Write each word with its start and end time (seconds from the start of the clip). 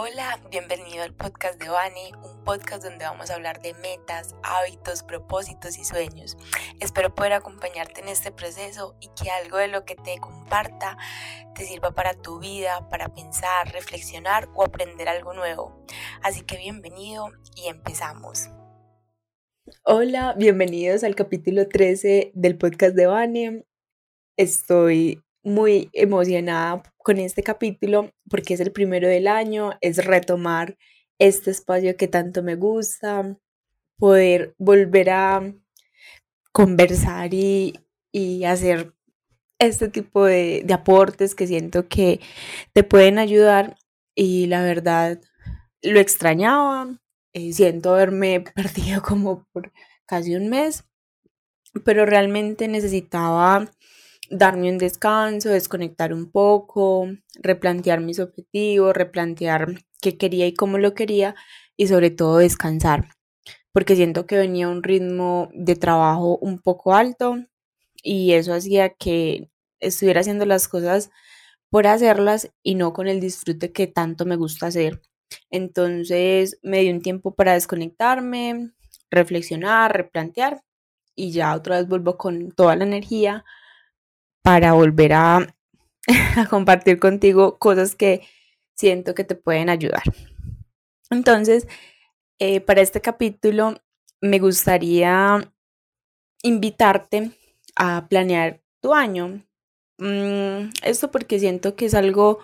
Hola, 0.00 0.40
bienvenido 0.48 1.02
al 1.02 1.12
podcast 1.12 1.60
de 1.60 1.68
Vani, 1.68 2.12
un 2.22 2.44
podcast 2.44 2.84
donde 2.84 3.04
vamos 3.04 3.30
a 3.30 3.34
hablar 3.34 3.60
de 3.60 3.74
metas, 3.74 4.36
hábitos, 4.44 5.02
propósitos 5.02 5.76
y 5.76 5.84
sueños. 5.84 6.36
Espero 6.78 7.12
poder 7.12 7.32
acompañarte 7.32 8.02
en 8.02 8.06
este 8.06 8.30
proceso 8.30 8.96
y 9.00 9.08
que 9.20 9.28
algo 9.28 9.56
de 9.56 9.66
lo 9.66 9.84
que 9.84 9.96
te 9.96 10.16
comparta 10.18 10.96
te 11.56 11.64
sirva 11.64 11.90
para 11.96 12.14
tu 12.14 12.38
vida, 12.38 12.88
para 12.88 13.12
pensar, 13.12 13.72
reflexionar 13.72 14.48
o 14.54 14.62
aprender 14.62 15.08
algo 15.08 15.34
nuevo. 15.34 15.84
Así 16.22 16.42
que 16.42 16.58
bienvenido 16.58 17.32
y 17.56 17.66
empezamos. 17.66 18.50
Hola, 19.82 20.32
bienvenidos 20.38 21.02
al 21.02 21.16
capítulo 21.16 21.66
13 21.66 22.30
del 22.34 22.56
podcast 22.56 22.94
de 22.94 23.06
Vani. 23.06 23.64
Estoy 24.36 25.24
muy 25.42 25.90
emocionada 25.92 26.84
con 27.08 27.18
este 27.20 27.42
capítulo 27.42 28.12
porque 28.28 28.52
es 28.52 28.60
el 28.60 28.70
primero 28.70 29.08
del 29.08 29.28
año, 29.28 29.70
es 29.80 30.04
retomar 30.04 30.76
este 31.18 31.50
espacio 31.50 31.96
que 31.96 32.06
tanto 32.06 32.42
me 32.42 32.54
gusta, 32.54 33.38
poder 33.96 34.54
volver 34.58 35.08
a 35.08 35.54
conversar 36.52 37.32
y, 37.32 37.72
hacer 38.44 38.92
este 39.58 39.88
tipo 39.88 40.26
de, 40.26 40.66
aportes 40.70 41.34
que 41.34 41.46
siento 41.46 41.88
que 41.88 42.20
te 42.74 42.84
pueden 42.84 43.18
ayudar 43.18 43.78
y 44.14 44.44
la 44.48 44.62
verdad 44.62 45.18
lo 45.80 46.00
extrañaba, 46.00 46.88
eh, 47.32 47.54
siento 47.54 47.94
haberme 47.94 48.40
perdido 48.54 49.00
como 49.00 49.46
por 49.54 49.72
casi 50.04 50.36
un 50.36 50.50
mes, 50.50 50.84
pero 51.86 52.04
realmente 52.04 52.68
necesitaba 52.68 53.70
darme 54.30 54.70
un 54.70 54.78
descanso, 54.78 55.50
desconectar 55.50 56.12
un 56.12 56.30
poco, 56.30 57.08
replantear 57.34 58.00
mis 58.00 58.20
objetivos, 58.20 58.94
replantear 58.94 59.84
qué 60.00 60.16
quería 60.18 60.46
y 60.46 60.54
cómo 60.54 60.78
lo 60.78 60.94
quería 60.94 61.34
y 61.76 61.88
sobre 61.88 62.10
todo 62.10 62.38
descansar, 62.38 63.08
porque 63.72 63.96
siento 63.96 64.26
que 64.26 64.36
venía 64.36 64.68
un 64.68 64.82
ritmo 64.82 65.48
de 65.54 65.76
trabajo 65.76 66.38
un 66.38 66.60
poco 66.60 66.94
alto 66.94 67.36
y 68.02 68.32
eso 68.32 68.54
hacía 68.54 68.90
que 68.90 69.50
estuviera 69.80 70.20
haciendo 70.20 70.44
las 70.46 70.68
cosas 70.68 71.10
por 71.70 71.86
hacerlas 71.86 72.50
y 72.62 72.74
no 72.74 72.92
con 72.92 73.08
el 73.08 73.20
disfrute 73.20 73.72
que 73.72 73.86
tanto 73.86 74.24
me 74.24 74.36
gusta 74.36 74.66
hacer. 74.66 75.02
Entonces 75.50 76.58
me 76.62 76.80
di 76.80 76.90
un 76.90 77.02
tiempo 77.02 77.34
para 77.34 77.54
desconectarme, 77.54 78.72
reflexionar, 79.10 79.94
replantear 79.96 80.62
y 81.14 81.32
ya 81.32 81.54
otra 81.54 81.78
vez 81.78 81.88
vuelvo 81.88 82.16
con 82.16 82.52
toda 82.52 82.76
la 82.76 82.84
energía 82.84 83.44
para 84.42 84.72
volver 84.72 85.12
a, 85.14 85.46
compartir 86.48 86.98
contigo 86.98 87.58
cosas 87.58 87.94
que 87.94 88.22
siento 88.74 89.14
que 89.14 89.24
te 89.24 89.34
pueden 89.34 89.68
ayudar. 89.68 90.02
Entonces, 91.10 91.66
eh, 92.38 92.60
para 92.60 92.80
este 92.80 93.00
capítulo 93.00 93.74
me 94.20 94.38
gustaría 94.38 95.52
invitarte 96.42 97.32
a 97.76 98.06
planear 98.08 98.60
tu 98.80 98.94
año. 98.94 99.42
Mm, 99.98 100.70
esto 100.82 101.10
porque 101.10 101.38
siento 101.38 101.76
que 101.76 101.86
es 101.86 101.94
algo 101.94 102.38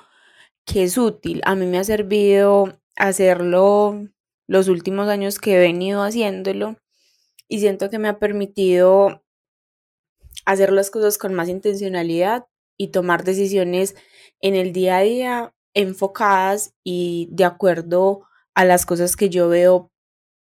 que 0.64 0.84
es 0.84 0.98
útil. 0.98 1.40
A 1.44 1.54
mí 1.54 1.66
me 1.66 1.78
ha 1.78 1.84
servido 1.84 2.78
hacerlo 2.96 4.08
los 4.46 4.68
últimos 4.68 5.08
años 5.08 5.38
que 5.38 5.54
he 5.54 5.58
venido 5.58 6.02
haciéndolo 6.02 6.76
y 7.48 7.60
siento 7.60 7.90
que 7.90 7.98
me 7.98 8.08
ha 8.08 8.18
permitido 8.18 9.23
hacer 10.44 10.72
las 10.72 10.90
cosas 10.90 11.18
con 11.18 11.34
más 11.34 11.48
intencionalidad 11.48 12.46
y 12.76 12.88
tomar 12.88 13.24
decisiones 13.24 13.94
en 14.40 14.54
el 14.54 14.72
día 14.72 14.98
a 14.98 15.02
día 15.02 15.54
enfocadas 15.74 16.74
y 16.84 17.28
de 17.32 17.44
acuerdo 17.44 18.26
a 18.54 18.64
las 18.64 18.86
cosas 18.86 19.16
que 19.16 19.28
yo 19.28 19.48
veo 19.48 19.90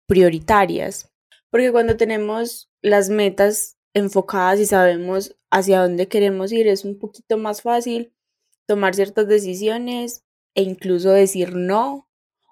prioritarias. 0.07 1.13
Porque 1.51 1.73
cuando 1.73 1.97
tenemos 1.97 2.71
las 2.83 3.09
metas 3.11 3.77
enfocadas 3.95 4.61
y 4.61 4.67
sabemos 4.67 5.37
hacia 5.51 5.81
dónde 5.81 6.09
queremos 6.09 6.53
ir, 6.53 6.69
es 6.69 6.85
un 6.85 6.99
poquito 6.99 7.39
más 7.39 7.63
fácil 7.63 8.13
tomar 8.67 8.95
ciertas 8.95 9.27
decisiones 9.27 10.25
e 10.55 10.63
incluso 10.63 11.11
decir 11.11 11.55
no 11.55 12.09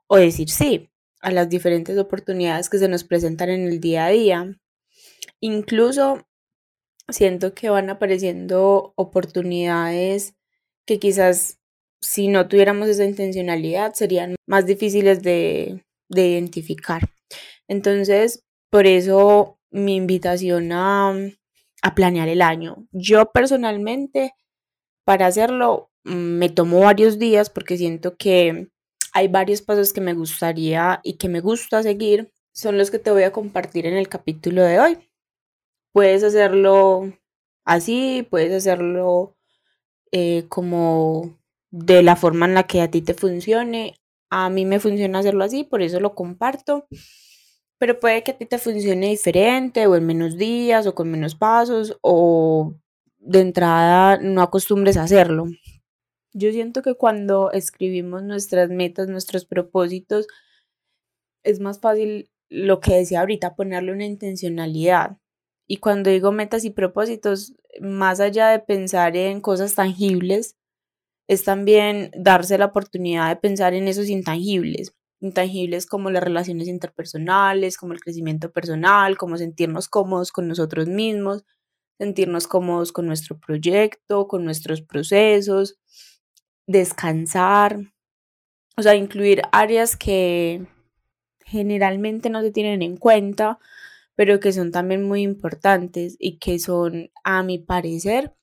o 0.06 0.16
decir 0.16 0.50
sí 0.50 0.90
a 1.20 1.30
las 1.30 1.48
diferentes 1.48 1.98
oportunidades 1.98 2.68
que 2.68 2.78
se 2.78 2.88
nos 2.88 3.04
presentan 3.04 3.50
en 3.50 3.66
el 3.66 3.80
día 3.80 4.06
a 4.06 4.10
día. 4.10 4.60
Incluso 5.40 6.26
siento 7.08 7.54
que 7.54 7.70
van 7.70 7.90
apareciendo 7.90 8.92
oportunidades 8.96 10.34
que 10.86 10.98
quizás 10.98 11.58
si 12.00 12.28
no 12.28 12.48
tuviéramos 12.48 12.88
esa 12.88 13.04
intencionalidad 13.04 13.94
serían 13.94 14.36
más 14.46 14.66
difíciles 14.66 15.22
de, 15.22 15.82
identificar. 16.10 17.08
Entonces, 17.66 18.44
por 18.70 18.86
eso 18.86 19.58
mi 19.70 19.96
invitación 19.96 20.70
a, 20.72 21.14
a 21.82 21.94
planear 21.94 22.28
el 22.28 22.42
año. 22.42 22.86
Yo 22.92 23.32
personalmente, 23.32 24.34
para 25.04 25.26
hacerlo, 25.26 25.90
mm, 26.04 26.12
me 26.12 26.50
tomo 26.50 26.80
varios 26.80 27.18
días 27.18 27.50
porque 27.50 27.76
siento 27.76 28.16
que 28.16 28.68
hay 29.12 29.28
varios 29.28 29.62
pasos 29.62 29.92
que 29.92 30.00
me 30.00 30.14
gustaría 30.14 31.00
y 31.02 31.14
que 31.14 31.28
me 31.28 31.40
gusta 31.40 31.82
seguir. 31.82 32.30
Son 32.52 32.78
los 32.78 32.90
que 32.90 32.98
te 32.98 33.10
voy 33.10 33.22
a 33.22 33.32
compartir 33.32 33.86
en 33.86 33.94
el 33.94 34.08
capítulo 34.08 34.62
de 34.62 34.78
hoy. 34.78 34.98
Puedes 35.94 36.24
hacerlo 36.24 37.12
así, 37.64 38.26
puedes 38.28 38.52
hacerlo 38.52 39.36
eh, 40.10 40.46
como 40.48 41.38
de 41.70 42.02
la 42.02 42.16
forma 42.16 42.46
en 42.46 42.54
la 42.54 42.64
que 42.64 42.80
a 42.80 42.90
ti 42.90 43.00
te 43.00 43.14
funcione. 43.14 43.94
A 44.28 44.50
mí 44.50 44.64
me 44.64 44.80
funciona 44.80 45.20
hacerlo 45.20 45.44
así, 45.44 45.62
por 45.62 45.82
eso 45.82 46.00
lo 46.00 46.16
comparto. 46.16 46.88
Pero 47.78 48.00
puede 48.00 48.24
que 48.24 48.32
a 48.32 48.36
ti 48.36 48.44
te 48.44 48.58
funcione 48.58 49.08
diferente 49.08 49.86
o 49.86 49.94
en 49.94 50.04
menos 50.04 50.36
días 50.36 50.88
o 50.88 50.96
con 50.96 51.12
menos 51.12 51.36
pasos 51.36 51.96
o 52.02 52.74
de 53.18 53.40
entrada 53.40 54.18
no 54.18 54.42
acostumbres 54.42 54.96
a 54.96 55.04
hacerlo. 55.04 55.46
Yo 56.32 56.50
siento 56.50 56.82
que 56.82 56.96
cuando 56.96 57.52
escribimos 57.52 58.24
nuestras 58.24 58.68
metas, 58.68 59.06
nuestros 59.06 59.44
propósitos, 59.44 60.26
es 61.44 61.60
más 61.60 61.78
fácil 61.78 62.32
lo 62.48 62.80
que 62.80 62.94
decía 62.96 63.20
ahorita, 63.20 63.54
ponerle 63.54 63.92
una 63.92 64.06
intencionalidad. 64.06 65.18
Y 65.66 65.78
cuando 65.78 66.10
digo 66.10 66.32
metas 66.32 66.64
y 66.64 66.70
propósitos, 66.70 67.54
más 67.80 68.20
allá 68.20 68.48
de 68.48 68.58
pensar 68.58 69.16
en 69.16 69.40
cosas 69.40 69.74
tangibles, 69.74 70.56
es 71.26 71.44
también 71.44 72.10
darse 72.16 72.58
la 72.58 72.66
oportunidad 72.66 73.28
de 73.30 73.36
pensar 73.36 73.74
en 73.74 73.88
esos 73.88 74.08
intangibles, 74.08 74.94
intangibles 75.20 75.86
como 75.86 76.10
las 76.10 76.22
relaciones 76.22 76.68
interpersonales, 76.68 77.78
como 77.78 77.94
el 77.94 78.00
crecimiento 78.00 78.52
personal, 78.52 79.16
como 79.16 79.38
sentirnos 79.38 79.88
cómodos 79.88 80.32
con 80.32 80.48
nosotros 80.48 80.86
mismos, 80.86 81.44
sentirnos 81.98 82.46
cómodos 82.46 82.92
con 82.92 83.06
nuestro 83.06 83.38
proyecto, 83.38 84.28
con 84.28 84.44
nuestros 84.44 84.82
procesos, 84.82 85.78
descansar, 86.66 87.78
o 88.76 88.82
sea, 88.82 88.96
incluir 88.96 89.42
áreas 89.52 89.96
que 89.96 90.66
generalmente 91.46 92.30
no 92.30 92.42
se 92.42 92.50
tienen 92.50 92.82
en 92.82 92.96
cuenta 92.96 93.58
pero 94.16 94.40
que 94.40 94.52
son 94.52 94.70
también 94.72 95.02
muy 95.04 95.22
importantes 95.22 96.16
y 96.18 96.38
que 96.38 96.58
son, 96.58 97.10
a 97.24 97.42
mi 97.42 97.58
parecer, 97.58 98.34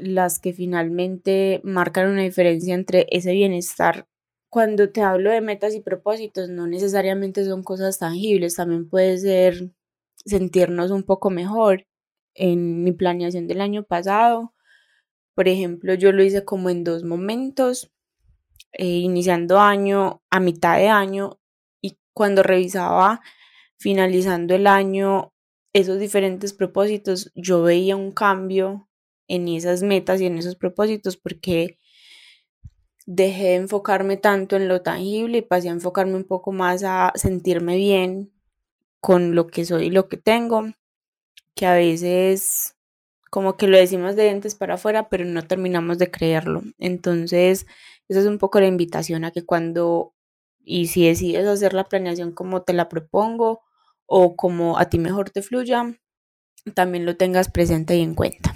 las 0.00 0.38
que 0.38 0.52
finalmente 0.52 1.60
marcan 1.64 2.10
una 2.10 2.22
diferencia 2.22 2.74
entre 2.74 3.06
ese 3.10 3.32
bienestar. 3.32 4.06
Cuando 4.50 4.90
te 4.90 5.02
hablo 5.02 5.30
de 5.30 5.40
metas 5.40 5.74
y 5.74 5.80
propósitos, 5.80 6.48
no 6.48 6.66
necesariamente 6.66 7.44
son 7.44 7.62
cosas 7.62 7.98
tangibles, 7.98 8.54
también 8.56 8.88
puede 8.88 9.18
ser 9.18 9.72
sentirnos 10.24 10.90
un 10.90 11.02
poco 11.02 11.30
mejor. 11.30 11.86
En 12.34 12.84
mi 12.84 12.92
planeación 12.92 13.46
del 13.46 13.60
año 13.60 13.84
pasado, 13.84 14.54
por 15.34 15.48
ejemplo, 15.48 15.94
yo 15.94 16.12
lo 16.12 16.22
hice 16.22 16.44
como 16.44 16.70
en 16.70 16.84
dos 16.84 17.04
momentos, 17.04 17.92
eh, 18.72 18.86
iniciando 18.86 19.58
año, 19.60 20.22
a 20.30 20.40
mitad 20.40 20.78
de 20.78 20.88
año, 20.88 21.38
y 21.82 21.98
cuando 22.12 22.42
revisaba 22.42 23.20
finalizando 23.78 24.54
el 24.54 24.66
año, 24.66 25.32
esos 25.72 25.98
diferentes 25.98 26.52
propósitos, 26.52 27.30
yo 27.34 27.62
veía 27.62 27.96
un 27.96 28.12
cambio 28.12 28.88
en 29.28 29.48
esas 29.48 29.82
metas 29.82 30.20
y 30.20 30.26
en 30.26 30.38
esos 30.38 30.56
propósitos 30.56 31.16
porque 31.16 31.78
dejé 33.06 33.44
de 33.44 33.54
enfocarme 33.56 34.16
tanto 34.16 34.56
en 34.56 34.68
lo 34.68 34.82
tangible 34.82 35.38
y 35.38 35.42
pasé 35.42 35.68
a 35.68 35.72
enfocarme 35.72 36.16
un 36.16 36.24
poco 36.24 36.52
más 36.52 36.82
a 36.84 37.12
sentirme 37.14 37.76
bien 37.76 38.32
con 39.00 39.34
lo 39.34 39.46
que 39.46 39.64
soy 39.64 39.86
y 39.86 39.90
lo 39.90 40.08
que 40.08 40.16
tengo, 40.16 40.64
que 41.54 41.66
a 41.66 41.74
veces 41.74 42.74
como 43.30 43.56
que 43.56 43.68
lo 43.68 43.76
decimos 43.76 44.16
de 44.16 44.24
dientes 44.24 44.54
para 44.54 44.74
afuera, 44.74 45.08
pero 45.08 45.24
no 45.24 45.42
terminamos 45.42 45.98
de 45.98 46.10
creerlo. 46.10 46.62
Entonces, 46.78 47.66
esa 48.08 48.20
es 48.20 48.26
un 48.26 48.38
poco 48.38 48.60
la 48.60 48.66
invitación 48.66 49.24
a 49.24 49.30
que 49.30 49.44
cuando 49.44 50.14
y 50.64 50.88
si 50.88 51.06
decides 51.06 51.46
hacer 51.46 51.74
la 51.74 51.84
planeación 51.84 52.32
como 52.32 52.62
te 52.62 52.72
la 52.72 52.88
propongo 52.88 53.62
o 54.06 54.36
como 54.36 54.78
a 54.78 54.88
ti 54.88 54.98
mejor 54.98 55.30
te 55.30 55.42
fluya, 55.42 55.98
también 56.74 57.04
lo 57.04 57.16
tengas 57.16 57.50
presente 57.50 57.96
y 57.96 58.02
en 58.02 58.14
cuenta. 58.14 58.54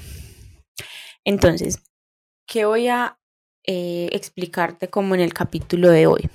Entonces, 1.25 1.83
¿qué 2.47 2.65
voy 2.65 2.89
a 2.89 3.19
eh, 3.65 4.09
explicarte 4.13 4.89
como 4.89 5.15
en 5.15 5.21
el 5.21 5.35
capítulo 5.35 5.91
de 5.91 6.07
hoy? 6.07 6.31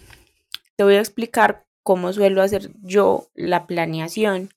te 0.75 0.83
voy 0.83 0.95
a 0.95 0.99
explicar 0.99 1.65
cómo 1.83 2.11
suelo 2.13 2.41
hacer 2.41 2.71
yo 2.81 3.27
la 3.33 3.67
planeación. 3.67 4.49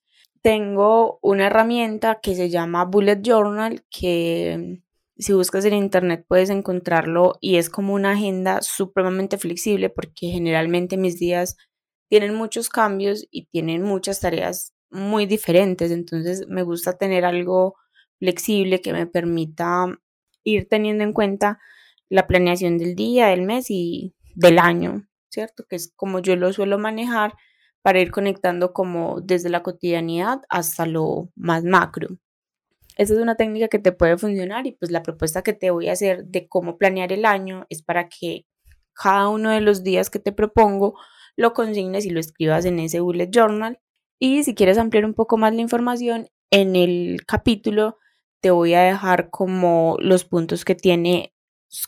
Tengo 0.43 1.19
una 1.23 1.47
herramienta 1.47 2.21
que 2.21 2.35
se 2.35 2.51
llama 2.51 2.85
Bullet 2.85 3.21
Journal, 3.23 3.85
que 3.91 4.83
si 5.17 5.33
buscas 5.33 5.65
en 5.65 5.75
internet 5.75 6.25
puedes 6.29 6.51
encontrarlo 6.51 7.37
y 7.41 7.57
es 7.57 7.71
como 7.71 7.95
una 7.95 8.13
agenda 8.13 8.63
supremamente 8.63 9.37
flexible 9.37 9.91
porque 9.91 10.29
generalmente 10.29 10.97
mis 10.97 11.19
días 11.19 11.57
tienen 12.09 12.35
muchos 12.35 12.69
cambios 12.69 13.27
y 13.31 13.47
tienen 13.47 13.83
muchas 13.83 14.21
tareas 14.21 14.75
muy 14.91 15.27
diferentes, 15.27 15.91
entonces 15.91 16.47
me 16.49 16.63
gusta 16.63 16.97
tener 16.97 17.25
algo 17.25 17.77
flexible 18.19 18.81
que 18.81 18.93
me 18.93 19.07
permita 19.07 19.87
ir 20.45 20.69
teniendo 20.69 21.05
en 21.05 21.13
cuenta 21.13 21.59
la 22.09 22.27
planeación 22.27 22.79
del 22.79 22.95
día, 22.95 23.29
del 23.29 23.43
mes 23.43 23.67
y 23.71 24.15
del 24.35 24.59
año, 24.59 25.07
¿cierto? 25.29 25.65
Que 25.69 25.77
es 25.77 25.93
como 25.95 26.21
yo 26.21 26.37
lo 26.37 26.53
suelo 26.53 26.79
manejar 26.79 27.35
para 27.83 28.01
ir 28.01 28.11
conectando 28.11 28.73
como 28.73 29.21
desde 29.21 29.51
la 29.51 29.63
cotidianidad 29.63 30.41
hasta 30.49 30.87
lo 30.87 31.31
más 31.37 31.65
macro. 31.65 32.09
Esa 32.97 33.15
es 33.15 33.21
una 33.21 33.37
técnica 33.37 33.69
que 33.69 33.79
te 33.79 33.93
puede 33.93 34.19
funcionar 34.19 34.67
y 34.67 34.73
pues 34.73 34.91
la 34.91 35.03
propuesta 35.03 35.43
que 35.43 35.53
te 35.53 35.71
voy 35.71 35.89
a 35.89 35.93
hacer 35.93 36.25
de 36.25 36.49
cómo 36.49 36.79
planear 36.79 37.13
el 37.13 37.25
año 37.25 37.67
es 37.69 37.83
para 37.83 38.09
que 38.09 38.47
cada 38.93 39.29
uno 39.29 39.51
de 39.51 39.61
los 39.61 39.85
días 39.85 40.11
que 40.11 40.19
te 40.19 40.33
propongo 40.33 40.99
lo 41.39 41.55
consignes 41.55 42.05
y 42.05 42.11
lo 42.11 42.21
escribas 42.21 42.65
en 42.65 42.81
ese 42.81 43.01
bullet 43.01 43.31
journal. 43.31 43.79
Y 44.21 44.43
si 44.43 44.55
quieres 44.55 44.77
ampliar 44.77 45.05
un 45.05 45.15
poco 45.15 45.39
más 45.39 45.55
la 45.55 45.63
información, 45.63 46.29
en 46.51 46.75
el 46.77 47.25
capítulo 47.27 47.97
te 48.43 48.51
voy 48.51 48.75
a 48.75 48.83
dejar 48.83 49.31
como 49.31 49.97
los 50.01 50.25
puntos 50.25 50.65
que 50.65 50.75
tiene 50.75 51.33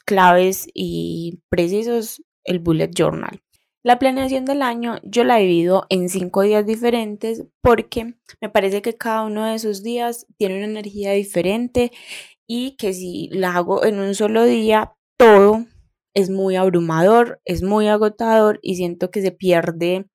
claves 0.05 0.69
y 0.73 1.41
precisos 1.49 2.23
el 2.45 2.61
bullet 2.61 2.91
journal. 2.95 3.43
La 3.83 3.99
planeación 3.99 4.45
del 4.45 4.63
año 4.63 4.99
yo 5.03 5.25
la 5.25 5.37
divido 5.37 5.87
en 5.89 6.09
cinco 6.09 6.43
días 6.43 6.67
diferentes 6.67 7.45
porque 7.61 8.15
me 8.41 8.51
parece 8.51 8.83
que 8.83 8.97
cada 8.97 9.25
uno 9.25 9.47
de 9.47 9.55
esos 9.55 9.83
días 9.83 10.27
tiene 10.37 10.59
una 10.59 10.67
energía 10.67 11.13
diferente 11.13 11.91
y 12.47 12.77
que 12.77 12.93
si 12.93 13.29
la 13.33 13.57
hago 13.57 13.85
en 13.85 13.99
un 13.99 14.15
solo 14.15 14.45
día, 14.45 14.93
todo 15.17 15.65
es 16.15 16.31
muy 16.31 16.57
abrumador, 16.57 17.41
es 17.45 17.63
muy 17.63 17.89
agotador 17.89 18.59
y 18.63 18.77
siento 18.77 19.11
que 19.11 19.23
se 19.23 19.33
pierde 19.33 20.07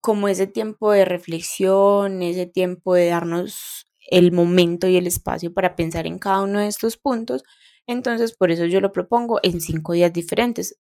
como 0.00 0.28
ese 0.28 0.46
tiempo 0.46 0.92
de 0.92 1.04
reflexión, 1.04 2.22
ese 2.22 2.46
tiempo 2.46 2.94
de 2.94 3.08
darnos 3.08 3.86
el 4.10 4.32
momento 4.32 4.88
y 4.88 4.96
el 4.96 5.06
espacio 5.06 5.52
para 5.52 5.76
pensar 5.76 6.06
en 6.06 6.18
cada 6.18 6.42
uno 6.42 6.60
de 6.60 6.68
estos 6.68 6.96
puntos. 6.96 7.44
Entonces, 7.86 8.34
por 8.36 8.50
eso 8.50 8.64
yo 8.66 8.80
lo 8.80 8.92
propongo 8.92 9.40
en 9.42 9.60
cinco 9.60 9.92
días 9.92 10.12
diferentes 10.12 10.78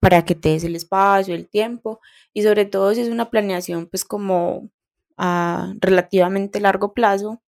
para 0.00 0.24
que 0.24 0.34
te 0.34 0.50
des 0.50 0.64
el 0.64 0.76
espacio, 0.76 1.34
el 1.34 1.48
tiempo 1.48 2.00
y 2.32 2.42
sobre 2.42 2.66
todo 2.66 2.94
si 2.94 3.00
es 3.00 3.08
una 3.08 3.30
planeación 3.30 3.86
pues 3.88 4.04
como 4.04 4.70
a 5.16 5.74
relativamente 5.80 6.60
largo 6.60 6.94
plazo, 6.94 7.42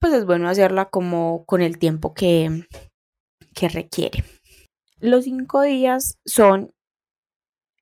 pues 0.00 0.12
es 0.14 0.26
bueno 0.26 0.48
hacerla 0.48 0.86
como 0.90 1.44
con 1.46 1.62
el 1.62 1.78
tiempo 1.78 2.14
que, 2.14 2.66
que 3.54 3.68
requiere. 3.68 4.24
Los 5.04 5.24
cinco 5.24 5.60
días 5.60 6.18
son 6.24 6.72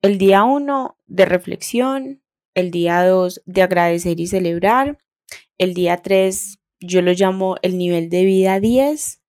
el 0.01 0.17
día 0.17 0.43
uno 0.43 0.97
de 1.05 1.23
reflexión, 1.23 2.21
el 2.53 2.69
día 2.69 3.05
dos 3.05 3.41
de 3.45 3.61
agradecer 3.61 4.19
y 4.19 4.27
celebrar, 4.27 4.97
el 5.57 5.73
día 5.73 6.01
tres 6.01 6.59
yo 6.81 7.01
lo 7.01 7.13
llamo 7.13 7.55
el 7.61 7.77
nivel 7.77 8.09
de 8.09 8.25
vida 8.25 8.59
10, 8.59 9.21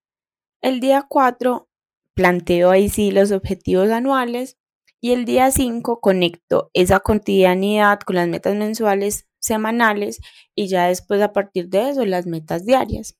el 0.61 0.81
día 0.81 1.05
cuatro 1.07 1.69
planteo 2.13 2.71
ahí 2.71 2.89
sí 2.89 3.11
los 3.11 3.31
objetivos 3.31 3.89
anuales 3.89 4.57
y 4.99 5.13
el 5.13 5.23
día 5.23 5.49
5 5.49 6.01
conecto 6.01 6.71
esa 6.73 6.99
cotidianidad 6.99 8.01
con 8.01 8.17
las 8.17 8.27
metas 8.27 8.57
mensuales, 8.57 9.25
semanales 9.39 10.19
y 10.53 10.67
ya 10.67 10.87
después 10.87 11.21
a 11.21 11.31
partir 11.31 11.69
de 11.69 11.91
eso 11.91 12.05
las 12.05 12.25
metas 12.25 12.65
diarias. 12.65 13.15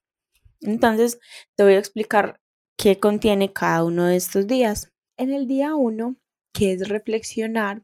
Entonces 0.59 1.17
te 1.55 1.63
voy 1.63 1.75
a 1.75 1.79
explicar 1.79 2.41
qué 2.77 2.99
contiene 2.99 3.53
cada 3.53 3.83
uno 3.83 4.05
de 4.05 4.15
estos 4.15 4.47
días. 4.47 4.91
En 5.17 5.33
el 5.33 5.47
día 5.47 5.75
1, 5.75 6.15
que 6.53 6.73
es 6.73 6.87
reflexionar, 6.89 7.83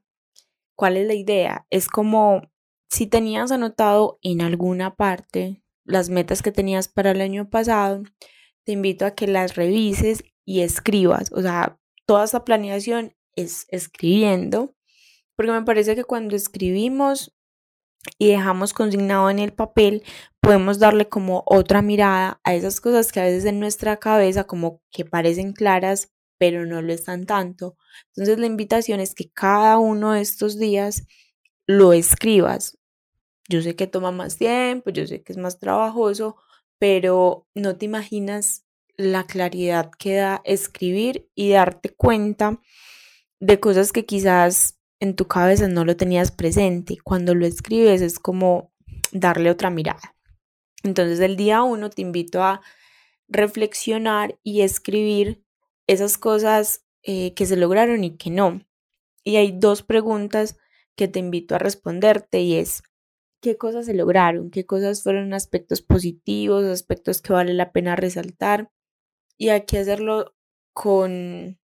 ¿cuál 0.76 0.98
es 0.98 1.08
la 1.08 1.14
idea? 1.14 1.66
Es 1.70 1.88
como 1.88 2.52
si 2.90 3.08
tenías 3.08 3.52
anotado 3.52 4.20
en 4.22 4.42
alguna 4.42 4.96
parte 4.96 5.64
las 5.86 6.10
metas 6.10 6.42
que 6.42 6.52
tenías 6.52 6.88
para 6.88 7.12
el 7.12 7.22
año 7.22 7.50
pasado, 7.50 8.04
te 8.64 8.74
invito 8.74 9.06
a 9.06 9.16
que 9.16 9.28
las 9.28 9.56
revises 9.56 10.24
y 10.46 10.62
escribas. 10.62 11.32
O 11.32 11.42
sea, 11.42 11.80
toda 12.06 12.26
esta 12.26 12.44
planeación 12.44 13.16
es 13.36 13.66
escribiendo, 13.70 14.76
porque 15.36 15.52
me 15.52 15.64
parece 15.64 15.96
que 15.96 16.04
cuando 16.04 16.36
escribimos 16.36 17.34
y 18.18 18.30
dejamos 18.30 18.74
consignado 18.74 19.30
en 19.30 19.40
el 19.40 19.54
papel, 19.54 20.04
podemos 20.40 20.80
darle 20.80 21.08
como 21.10 21.44
otra 21.46 21.82
mirada 21.82 22.40
a 22.44 22.56
esas 22.56 22.82
cosas 22.82 23.12
que 23.12 23.20
a 23.20 23.26
veces 23.26 23.46
en 23.46 23.60
nuestra 23.60 23.98
cabeza 23.98 24.46
como 24.46 24.82
que 24.92 25.06
parecen 25.06 25.54
claras, 25.54 26.12
pero 26.38 26.66
no 26.66 26.82
lo 26.82 26.94
están 26.94 27.26
tanto. 27.26 27.78
Entonces 28.08 28.40
la 28.40 28.48
invitación 28.48 29.00
es 29.00 29.14
que 29.14 29.30
cada 29.30 29.78
uno 29.78 30.14
de 30.14 30.22
estos 30.22 30.58
días 30.58 31.06
lo 31.68 31.94
escribas. 31.94 32.78
Yo 33.48 33.62
sé 33.62 33.76
que 33.76 33.88
toma 33.88 34.12
más 34.12 34.38
tiempo, 34.38 34.90
yo 34.90 35.06
sé 35.06 35.24
que 35.24 35.34
es 35.34 35.38
más 35.38 35.60
trabajoso, 35.60 36.38
pero 36.80 37.48
no 37.54 37.76
te 37.78 37.86
imaginas 37.86 38.66
la 38.98 39.26
claridad 39.26 39.92
que 39.98 40.16
da 40.16 40.42
escribir 40.46 41.30
y 41.36 41.52
darte 41.52 41.90
cuenta 41.90 42.60
de 43.40 43.60
cosas 43.60 43.92
que 43.92 44.06
quizás 44.06 44.80
en 45.02 45.16
tu 45.16 45.28
cabeza 45.28 45.68
no 45.68 45.84
lo 45.84 45.98
tenías 45.98 46.32
presente. 46.32 46.98
Cuando 47.04 47.34
lo 47.36 47.46
escribes 47.46 48.02
es 48.02 48.20
como 48.20 48.72
darle 49.12 49.50
otra 49.50 49.72
mirada. 49.72 50.16
Entonces 50.84 51.20
el 51.20 51.36
día 51.36 51.64
uno 51.64 51.90
te 51.90 52.04
invito 52.04 52.44
a 52.44 52.62
reflexionar 53.28 54.40
y 54.44 54.62
escribir 54.62 55.44
esas 55.88 56.18
cosas 56.18 56.86
eh, 57.02 57.34
que 57.34 57.48
se 57.48 57.58
lograron 57.58 58.04
y 58.04 58.16
que 58.16 58.30
no. 58.30 58.62
Y 59.24 59.38
hay 59.38 59.52
dos 59.52 59.82
preguntas 59.82 60.58
que 60.96 61.08
te 61.08 61.20
invito 61.20 61.56
a 61.56 61.60
responderte 61.60 62.42
y 62.42 62.56
es, 62.56 62.84
¿qué 63.42 63.58
cosas 63.58 63.88
se 63.88 63.96
lograron? 63.96 64.52
¿Qué 64.52 64.68
cosas 64.68 65.02
fueron 65.02 65.34
aspectos 65.34 65.82
positivos, 65.82 66.64
aspectos 66.66 67.22
que 67.22 67.34
vale 67.34 67.56
la 67.56 67.72
pena 67.72 67.96
resaltar? 67.96 68.72
Y 69.36 69.50
hay 69.50 69.66
que 69.66 69.80
hacerlo 69.80 70.36
con 70.74 71.58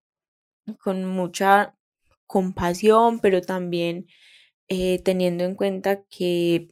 con 0.75 1.06
mucha 1.06 1.76
compasión, 2.27 3.19
pero 3.19 3.41
también 3.41 4.07
eh, 4.68 5.01
teniendo 5.03 5.43
en 5.46 5.55
cuenta 5.55 6.03
que 6.03 6.69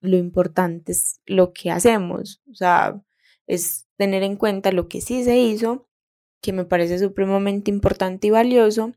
lo 0.00 0.16
importante 0.16 0.92
es 0.92 1.20
lo 1.24 1.52
que 1.52 1.70
hacemos, 1.70 2.42
o 2.50 2.54
sea, 2.54 3.00
es 3.46 3.88
tener 3.96 4.22
en 4.22 4.36
cuenta 4.36 4.72
lo 4.72 4.88
que 4.88 5.00
sí 5.00 5.24
se 5.24 5.38
hizo, 5.38 5.88
que 6.40 6.52
me 6.52 6.64
parece 6.64 6.98
supremamente 6.98 7.70
importante 7.70 8.26
y 8.26 8.30
valioso. 8.30 8.94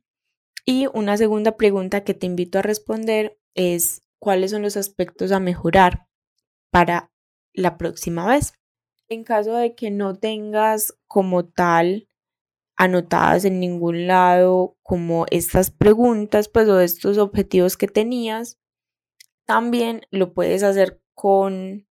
Y 0.65 0.88
una 0.94 1.15
segunda 1.18 1.58
pregunta 1.58 2.04
que 2.04 2.15
te 2.15 2.25
invito 2.25 2.58
a 2.58 2.63
responder 2.63 3.38
es, 3.54 4.01
¿cuáles 4.18 4.51
son 4.51 4.63
los 4.63 4.77
aspectos 4.77 5.32
a 5.32 5.39
mejorar 5.39 6.08
para 6.72 7.12
la 7.54 7.77
próxima 7.77 8.25
vez? 8.25 8.54
En 9.08 9.24
caso 9.24 9.54
de 9.56 9.75
que 9.75 9.92
no 9.92 10.18
tengas 10.18 10.98
como 11.06 11.46
tal 11.46 12.08
anotadas 12.77 13.46
en 13.46 13.60
ningún 13.60 14.08
lado 14.08 14.77
como 14.84 15.25
estas 15.32 15.72
preguntas, 15.72 16.50
pues 16.50 16.67
o 16.67 16.79
estos 16.79 17.17
objetivos 17.17 17.77
que 17.77 17.88
tenías. 17.88 18.60
También 19.46 20.01
lo 20.12 20.34
puedes 20.34 20.63
hacer 20.63 21.01
con 21.13 21.88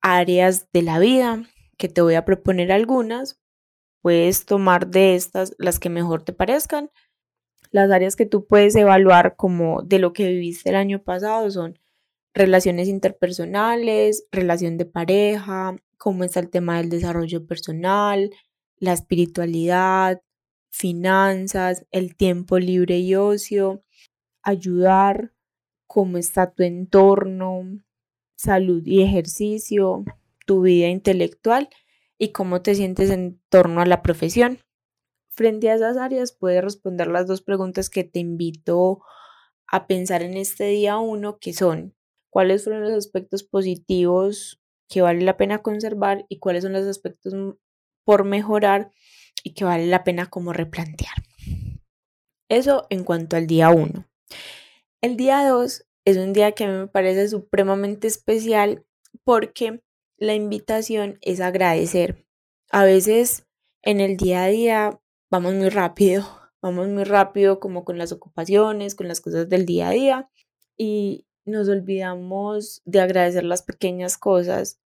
áreas 0.00 0.70
de 0.72 0.82
la 0.82 0.98
vida, 0.98 1.44
que 1.78 1.88
te 1.88 2.00
voy 2.00 2.14
a 2.14 2.24
proponer 2.24 2.72
algunas. 2.72 3.40
Puedes 4.02 4.44
tomar 4.44 4.88
de 4.88 5.14
estas 5.14 5.54
las 5.58 5.78
que 5.78 5.88
mejor 5.88 6.22
te 6.22 6.32
parezcan. 6.32 6.90
Las 7.70 7.90
áreas 7.90 8.16
que 8.16 8.26
tú 8.26 8.46
puedes 8.46 8.76
evaluar 8.76 9.36
como 9.36 9.82
de 9.82 9.98
lo 9.98 10.12
que 10.12 10.28
viviste 10.28 10.70
el 10.70 10.76
año 10.76 11.02
pasado 11.02 11.50
son 11.50 11.78
relaciones 12.34 12.88
interpersonales, 12.88 14.26
relación 14.32 14.76
de 14.76 14.86
pareja, 14.86 15.76
cómo 15.96 16.24
está 16.24 16.40
el 16.40 16.50
tema 16.50 16.78
del 16.78 16.90
desarrollo 16.90 17.46
personal, 17.46 18.30
la 18.78 18.92
espiritualidad, 18.92 20.20
finanzas, 20.76 21.86
el 21.92 22.16
tiempo 22.16 22.58
libre 22.58 22.98
y 22.98 23.14
ocio, 23.14 23.84
ayudar, 24.42 25.32
cómo 25.86 26.18
está 26.18 26.52
tu 26.52 26.64
entorno, 26.64 27.62
salud 28.34 28.82
y 28.84 29.02
ejercicio, 29.02 30.04
tu 30.46 30.62
vida 30.62 30.88
intelectual 30.88 31.68
y 32.18 32.32
cómo 32.32 32.60
te 32.60 32.74
sientes 32.74 33.10
en 33.10 33.40
torno 33.50 33.82
a 33.82 33.86
la 33.86 34.02
profesión. 34.02 34.58
Frente 35.28 35.70
a 35.70 35.76
esas 35.76 35.96
áreas 35.96 36.32
puedes 36.32 36.64
responder 36.64 37.06
las 37.06 37.28
dos 37.28 37.40
preguntas 37.40 37.88
que 37.88 38.02
te 38.02 38.18
invito 38.18 39.00
a 39.68 39.86
pensar 39.86 40.24
en 40.24 40.36
este 40.36 40.64
día 40.64 40.98
uno, 40.98 41.38
que 41.38 41.52
son 41.52 41.94
cuáles 42.30 42.64
fueron 42.64 42.82
los 42.82 42.94
aspectos 42.94 43.44
positivos 43.44 44.60
que 44.88 45.02
vale 45.02 45.22
la 45.22 45.36
pena 45.36 45.62
conservar 45.62 46.26
y 46.28 46.40
cuáles 46.40 46.64
son 46.64 46.72
los 46.72 46.84
aspectos 46.84 47.32
por 48.04 48.24
mejorar 48.24 48.90
y 49.44 49.54
que 49.54 49.64
vale 49.64 49.86
la 49.86 50.02
pena 50.02 50.26
como 50.26 50.52
replantear. 50.52 51.14
Eso 52.48 52.86
en 52.90 53.04
cuanto 53.04 53.36
al 53.36 53.46
día 53.46 53.70
1. 53.70 54.08
El 55.00 55.16
día 55.16 55.46
2 55.46 55.86
es 56.06 56.16
un 56.16 56.32
día 56.32 56.52
que 56.52 56.64
a 56.64 56.68
mí 56.68 56.76
me 56.76 56.86
parece 56.88 57.28
supremamente 57.28 58.08
especial 58.08 58.84
porque 59.22 59.82
la 60.16 60.34
invitación 60.34 61.18
es 61.20 61.40
agradecer. 61.40 62.26
A 62.70 62.84
veces 62.84 63.46
en 63.82 64.00
el 64.00 64.16
día 64.16 64.44
a 64.44 64.48
día 64.48 65.00
vamos 65.30 65.54
muy 65.54 65.68
rápido, 65.68 66.26
vamos 66.62 66.88
muy 66.88 67.04
rápido 67.04 67.60
como 67.60 67.84
con 67.84 67.98
las 67.98 68.12
ocupaciones, 68.12 68.94
con 68.94 69.08
las 69.08 69.20
cosas 69.20 69.48
del 69.48 69.66
día 69.66 69.88
a 69.88 69.92
día 69.92 70.30
y 70.76 71.26
nos 71.44 71.68
olvidamos 71.68 72.80
de 72.86 73.00
agradecer 73.00 73.44
las 73.44 73.62
pequeñas 73.62 74.16
cosas 74.16 74.80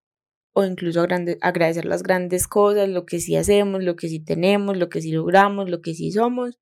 o 0.57 0.65
incluso 0.65 1.05
agradecer 1.41 1.85
las 1.85 2.01
grandes 2.01 2.47
cosas, 2.47 2.89
lo 2.89 3.05
que 3.05 3.19
sí 3.19 3.35
hacemos, 3.35 3.83
lo 3.83 3.95
que 3.95 4.09
sí 4.09 4.19
tenemos, 4.19 4.75
lo 4.75 4.89
que 4.89 5.03
sí 5.03 5.11
logramos, 5.11 5.69
lo 5.69 5.81
que 5.81 5.93
sí 5.93 6.11
somos. 6.11 6.57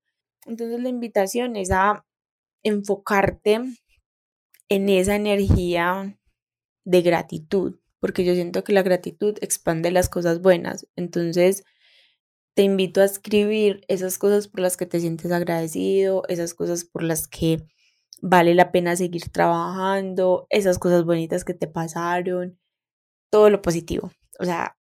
Entonces 0.45 0.81
la 0.81 0.89
invitación 0.89 1.55
es 1.55 1.71
a 1.71 2.05
enfocarte 2.61 3.61
en 4.67 4.89
esa 4.89 5.15
energía 5.15 6.19
de 6.83 7.01
gratitud, 7.03 7.79
porque 8.01 8.25
yo 8.25 8.33
siento 8.33 8.65
que 8.65 8.73
la 8.73 8.83
gratitud 8.83 9.37
expande 9.39 9.91
las 9.91 10.09
cosas 10.09 10.41
buenas. 10.41 10.85
Entonces, 10.97 11.63
te 12.53 12.63
invito 12.63 12.99
a 12.99 13.05
escribir 13.05 13.85
esas 13.87 14.17
cosas 14.17 14.49
por 14.49 14.59
las 14.59 14.75
que 14.75 14.87
te 14.87 14.99
sientes 14.99 15.31
agradecido, 15.31 16.23
esas 16.27 16.53
cosas 16.53 16.83
por 16.83 17.01
las 17.01 17.29
que 17.29 17.65
vale 18.21 18.55
la 18.55 18.73
pena 18.73 18.97
seguir 18.97 19.29
trabajando, 19.29 20.47
esas 20.49 20.79
cosas 20.79 21.05
bonitas 21.05 21.45
que 21.45 21.53
te 21.53 21.67
pasaron, 21.67 22.59
todo 23.35 23.49
lo 23.49 23.61
positivo. 23.61 24.13
O 24.39 24.45
sea, 24.45 24.77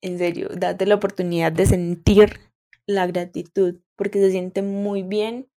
en 0.00 0.16
serio, 0.16 0.48
date 0.56 0.86
la 0.86 0.94
oportunidad 0.94 1.52
de 1.52 1.66
sentir 1.66 2.40
la 2.86 3.06
gratitud 3.06 3.78
porque 3.94 4.18
se 4.20 4.30
siente 4.30 4.62
muy 4.62 5.02
bien 5.02 5.50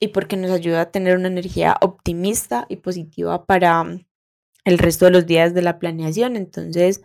y 0.00 0.08
porque 0.08 0.38
nos 0.38 0.52
ayuda 0.52 0.80
a 0.80 0.90
tener 0.90 1.18
una 1.18 1.28
energía 1.28 1.76
optimista 1.82 2.64
y 2.70 2.76
positiva 2.76 3.44
para 3.44 3.84
mm, 3.84 4.06
el 4.64 4.78
resto 4.78 5.04
de 5.04 5.10
los 5.10 5.26
días 5.26 5.52
de 5.52 5.60
la 5.60 5.78
planeación. 5.78 6.36
Entonces, 6.36 7.02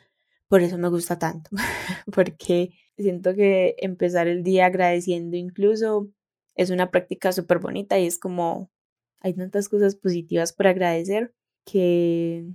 por 0.48 0.62
eso 0.62 0.78
me 0.78 0.88
gusta 0.88 1.20
tanto, 1.20 1.50
porque 2.16 2.70
siento 2.98 3.36
que 3.36 3.76
empezar 3.80 4.30
el 4.30 4.42
día 4.42 4.68
agradeciendo 4.68 5.36
incluso 5.36 6.08
es 6.56 6.70
una 6.70 6.92
práctica 6.92 7.34
súper 7.34 7.60
bonita 7.60 8.00
y 8.00 8.08
es 8.08 8.18
como 8.18 8.72
hay 9.20 9.34
tantas 9.34 9.68
cosas 9.68 9.98
positivas 9.98 10.54
para 10.54 10.70
agradecer 10.70 11.34
que 11.66 12.46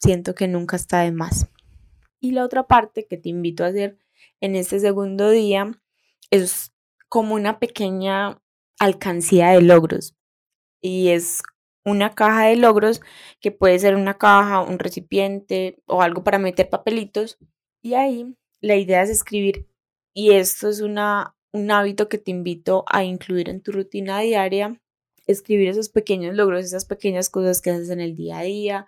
siento 0.00 0.34
que 0.34 0.48
nunca 0.48 0.76
está 0.76 1.00
de 1.00 1.12
más. 1.12 1.48
Y 2.20 2.32
la 2.32 2.44
otra 2.44 2.66
parte 2.66 3.06
que 3.06 3.16
te 3.16 3.28
invito 3.28 3.64
a 3.64 3.68
hacer 3.68 3.98
en 4.40 4.56
este 4.56 4.80
segundo 4.80 5.30
día 5.30 5.80
es 6.30 6.72
como 7.08 7.34
una 7.34 7.58
pequeña 7.58 8.40
alcancía 8.78 9.50
de 9.50 9.62
logros. 9.62 10.16
Y 10.80 11.08
es 11.08 11.42
una 11.84 12.14
caja 12.14 12.46
de 12.46 12.56
logros 12.56 13.00
que 13.40 13.52
puede 13.52 13.78
ser 13.78 13.94
una 13.94 14.18
caja, 14.18 14.60
un 14.60 14.78
recipiente 14.78 15.82
o 15.86 16.02
algo 16.02 16.24
para 16.24 16.38
meter 16.38 16.68
papelitos. 16.68 17.38
Y 17.82 17.94
ahí 17.94 18.36
la 18.60 18.76
idea 18.76 19.02
es 19.02 19.10
escribir. 19.10 19.68
Y 20.12 20.32
esto 20.32 20.68
es 20.68 20.80
una, 20.80 21.36
un 21.52 21.70
hábito 21.70 22.08
que 22.08 22.18
te 22.18 22.30
invito 22.30 22.84
a 22.88 23.04
incluir 23.04 23.48
en 23.48 23.62
tu 23.62 23.72
rutina 23.72 24.20
diaria. 24.20 24.80
Escribir 25.26 25.68
esos 25.68 25.88
pequeños 25.88 26.34
logros, 26.34 26.64
esas 26.64 26.84
pequeñas 26.84 27.30
cosas 27.30 27.60
que 27.60 27.70
haces 27.70 27.90
en 27.90 28.00
el 28.00 28.14
día 28.14 28.38
a 28.38 28.42
día, 28.42 28.86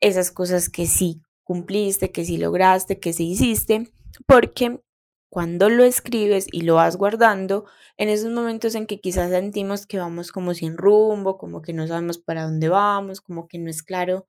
esas 0.00 0.30
cosas 0.30 0.68
que 0.68 0.86
sí 0.86 1.20
cumpliste, 1.44 2.10
que 2.10 2.24
sí 2.24 2.38
lograste, 2.38 2.98
que 2.98 3.12
sí 3.12 3.30
hiciste, 3.30 3.92
porque 4.26 4.80
cuando 5.28 5.68
lo 5.68 5.84
escribes 5.84 6.46
y 6.50 6.62
lo 6.62 6.76
vas 6.76 6.96
guardando, 6.96 7.64
en 7.96 8.08
esos 8.08 8.32
momentos 8.32 8.74
en 8.74 8.86
que 8.86 9.00
quizás 9.00 9.30
sentimos 9.30 9.86
que 9.86 9.98
vamos 9.98 10.32
como 10.32 10.54
sin 10.54 10.76
rumbo, 10.76 11.38
como 11.38 11.62
que 11.62 11.72
no 11.72 11.86
sabemos 11.86 12.18
para 12.18 12.44
dónde 12.44 12.68
vamos, 12.68 13.20
como 13.20 13.46
que 13.46 13.58
no 13.58 13.70
es 13.70 13.82
claro 13.82 14.26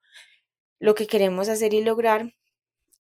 lo 0.80 0.96
que 0.96 1.08
queremos 1.08 1.50
hacer 1.50 1.74
y 1.74 1.84
lograr, 1.84 2.34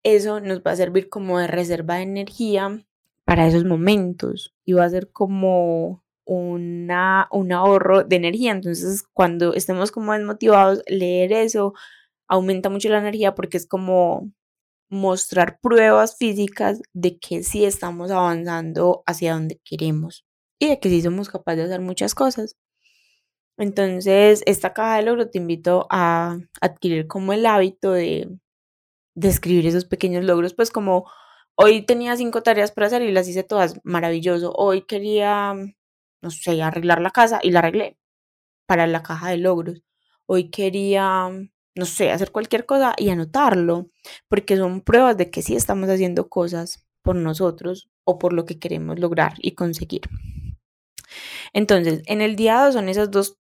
eso 0.03 0.39
nos 0.39 0.61
va 0.61 0.71
a 0.71 0.75
servir 0.75 1.09
como 1.09 1.39
de 1.39 1.47
reserva 1.47 1.95
de 1.95 2.03
energía 2.03 2.83
para 3.25 3.47
esos 3.47 3.65
momentos 3.65 4.55
y 4.65 4.73
va 4.73 4.85
a 4.85 4.89
ser 4.89 5.11
como 5.11 6.03
una, 6.25 7.27
un 7.31 7.51
ahorro 7.51 8.03
de 8.03 8.15
energía. 8.15 8.51
Entonces, 8.51 9.03
cuando 9.13 9.53
estemos 9.53 9.91
como 9.91 10.13
desmotivados, 10.13 10.81
leer 10.87 11.33
eso 11.33 11.73
aumenta 12.31 12.69
mucho 12.69 12.89
la 12.89 12.99
energía 12.99 13.35
porque 13.35 13.57
es 13.57 13.67
como 13.67 14.31
mostrar 14.89 15.59
pruebas 15.61 16.17
físicas 16.17 16.81
de 16.93 17.19
que 17.19 17.43
sí 17.43 17.65
estamos 17.65 18.09
avanzando 18.09 19.03
hacia 19.05 19.33
donde 19.33 19.59
queremos 19.65 20.25
y 20.59 20.69
de 20.69 20.79
que 20.79 20.89
sí 20.89 21.01
somos 21.01 21.29
capaces 21.29 21.59
de 21.59 21.63
hacer 21.65 21.81
muchas 21.81 22.15
cosas. 22.15 22.55
Entonces, 23.57 24.43
esta 24.45 24.73
caja 24.73 24.97
de 24.97 25.03
logro 25.03 25.29
te 25.29 25.39
invito 25.39 25.87
a 25.89 26.37
adquirir 26.61 27.07
como 27.07 27.33
el 27.33 27.45
hábito 27.45 27.91
de, 27.91 28.29
de 29.15 29.27
escribir 29.27 29.67
esos 29.67 29.85
pequeños 29.85 30.23
logros, 30.23 30.53
pues 30.53 30.71
como 30.71 31.05
hoy 31.55 31.85
tenía 31.85 32.15
cinco 32.17 32.43
tareas 32.43 32.71
para 32.71 32.87
hacer 32.87 33.01
y 33.03 33.11
las 33.11 33.27
hice 33.27 33.43
todas, 33.43 33.79
maravilloso. 33.83 34.53
Hoy 34.55 34.83
quería, 34.83 35.53
no 36.21 36.31
sé, 36.31 36.61
arreglar 36.61 37.01
la 37.01 37.11
casa 37.11 37.39
y 37.43 37.51
la 37.51 37.59
arreglé 37.59 37.97
para 38.67 38.87
la 38.87 39.03
caja 39.03 39.31
de 39.31 39.37
logros. 39.37 39.83
Hoy 40.27 40.49
quería 40.51 41.29
no 41.75 41.85
sé, 41.85 42.11
hacer 42.11 42.31
cualquier 42.31 42.65
cosa 42.65 42.93
y 42.97 43.09
anotarlo, 43.09 43.89
porque 44.27 44.57
son 44.57 44.81
pruebas 44.81 45.17
de 45.17 45.29
que 45.29 45.41
sí 45.41 45.55
estamos 45.55 45.89
haciendo 45.89 46.29
cosas 46.29 46.85
por 47.01 47.15
nosotros 47.15 47.89
o 48.03 48.17
por 48.17 48.33
lo 48.33 48.45
que 48.45 48.59
queremos 48.59 48.99
lograr 48.99 49.33
y 49.39 49.51
conseguir. 49.53 50.01
Entonces, 51.53 52.01
en 52.05 52.21
el 52.21 52.35
día 52.35 52.63
2 52.63 52.73
son 52.73 52.89
esas 52.89 53.11
dos 53.11 53.37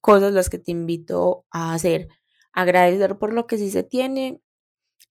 cosas 0.00 0.32
las 0.32 0.50
que 0.50 0.58
te 0.58 0.70
invito 0.70 1.46
a 1.50 1.72
hacer. 1.74 2.08
Agradecer 2.52 3.18
por 3.18 3.32
lo 3.32 3.46
que 3.46 3.58
sí 3.58 3.70
se 3.70 3.82
tiene 3.82 4.40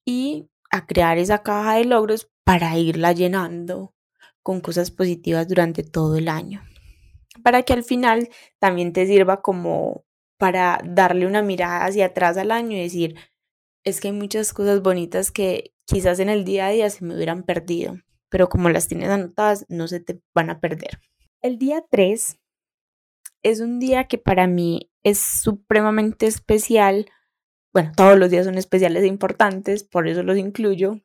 y 0.05 0.49
a 0.71 0.85
crear 0.85 1.17
esa 1.17 1.43
caja 1.43 1.75
de 1.75 1.85
logros 1.85 2.29
para 2.43 2.77
irla 2.77 3.11
llenando 3.11 3.93
con 4.43 4.61
cosas 4.61 4.91
positivas 4.91 5.47
durante 5.47 5.83
todo 5.83 6.17
el 6.17 6.27
año. 6.27 6.63
Para 7.43 7.63
que 7.63 7.73
al 7.73 7.83
final 7.83 8.29
también 8.59 8.93
te 8.93 9.07
sirva 9.07 9.41
como 9.41 10.05
para 10.43 10.81
darle 10.83 11.25
una 11.25 11.41
mirada 11.41 11.85
hacia 11.85 12.07
atrás 12.07 12.35
al 12.35 12.51
año 12.51 12.75
y 12.75 12.81
decir, 12.81 13.15
es 13.85 14.01
que 14.01 14.09
hay 14.09 14.13
muchas 14.13 14.51
cosas 14.51 14.81
bonitas 14.81 15.31
que 15.31 15.73
quizás 15.85 16.19
en 16.19 16.27
el 16.27 16.43
día 16.43 16.67
a 16.67 16.71
día 16.71 16.89
se 16.89 17.05
me 17.05 17.15
hubieran 17.15 17.43
perdido, 17.43 17.95
pero 18.27 18.49
como 18.49 18.67
las 18.67 18.89
tienes 18.89 19.07
anotadas, 19.07 19.65
no 19.69 19.87
se 19.87 20.01
te 20.01 20.19
van 20.35 20.49
a 20.49 20.59
perder. 20.59 20.99
El 21.41 21.57
día 21.57 21.81
3 21.89 22.37
es 23.41 23.61
un 23.61 23.79
día 23.79 24.09
que 24.09 24.17
para 24.17 24.45
mí 24.45 24.91
es 25.01 25.17
supremamente 25.17 26.27
especial. 26.27 27.09
Bueno, 27.71 27.93
todos 27.95 28.19
los 28.19 28.29
días 28.29 28.45
son 28.45 28.57
especiales 28.57 29.03
e 29.03 29.07
importantes, 29.07 29.85
por 29.85 30.09
eso 30.09 30.23
los 30.23 30.37
incluyo. 30.37 30.99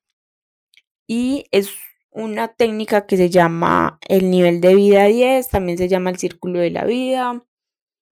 Y 1.07 1.45
es 1.53 1.71
una 2.11 2.49
técnica 2.49 3.07
que 3.07 3.17
se 3.17 3.31
llama 3.31 4.01
el 4.09 4.33
nivel 4.33 4.61
de 4.61 4.75
vida 4.75 5.05
10, 5.05 5.49
también 5.49 5.79
se 5.79 5.87
llama 5.87 6.11
el 6.11 6.19
círculo 6.19 6.59
de 6.59 6.73
la 6.73 6.85
vida, 6.85 7.45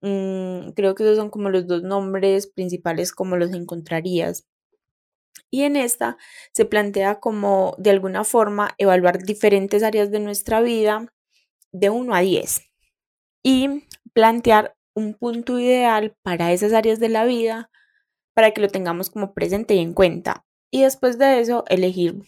Mm, 0.03 0.71
creo 0.73 0.95
que 0.95 1.03
esos 1.05 1.17
son 1.17 1.31
como 1.31 1.51
los 1.51 1.67
dos 1.67 1.83
nombres 1.83 2.47
principales 2.47 3.13
como 3.13 3.37
los 3.37 3.53
encontrarías. 3.53 4.47
Y 5.51 5.63
en 5.63 5.77
esta 5.77 6.17
se 6.53 6.65
plantea 6.65 7.21
como 7.21 7.75
de 7.79 7.91
alguna 7.91 8.25
forma 8.25 8.75
evaluar 8.79 9.23
diferentes 9.23 9.83
áreas 9.83 10.11
de 10.11 10.21
nuestra 10.21 10.61
vida 10.61 11.13
de 11.73 11.91
1 11.91 12.15
a 12.15 12.21
10 12.21 12.63
y 13.43 13.85
plantear 14.13 14.77
un 14.95 15.15
punto 15.15 15.59
ideal 15.59 16.17
para 16.23 16.53
esas 16.53 16.73
áreas 16.73 17.01
de 17.01 17.09
la 17.09 17.25
vida 17.25 17.71
para 18.35 18.53
que 18.53 18.61
lo 18.61 18.69
tengamos 18.69 19.11
como 19.11 19.35
presente 19.35 19.75
y 19.75 19.79
en 19.81 19.95
cuenta. 19.95 20.45
Y 20.71 20.83
después 20.83 21.19
de 21.19 21.41
eso, 21.41 21.65
elegir 21.69 22.23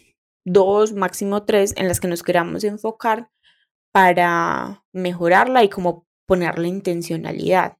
dos, 0.44 0.92
máximo 0.92 1.44
tres 1.44 1.74
en 1.76 1.88
las 1.88 2.00
que 2.00 2.08
nos 2.08 2.22
queramos 2.22 2.64
enfocar 2.64 3.30
para 3.92 4.84
mejorarla 4.92 5.64
y 5.64 5.68
como 5.68 6.07
ponerle 6.28 6.68
intencionalidad. 6.68 7.78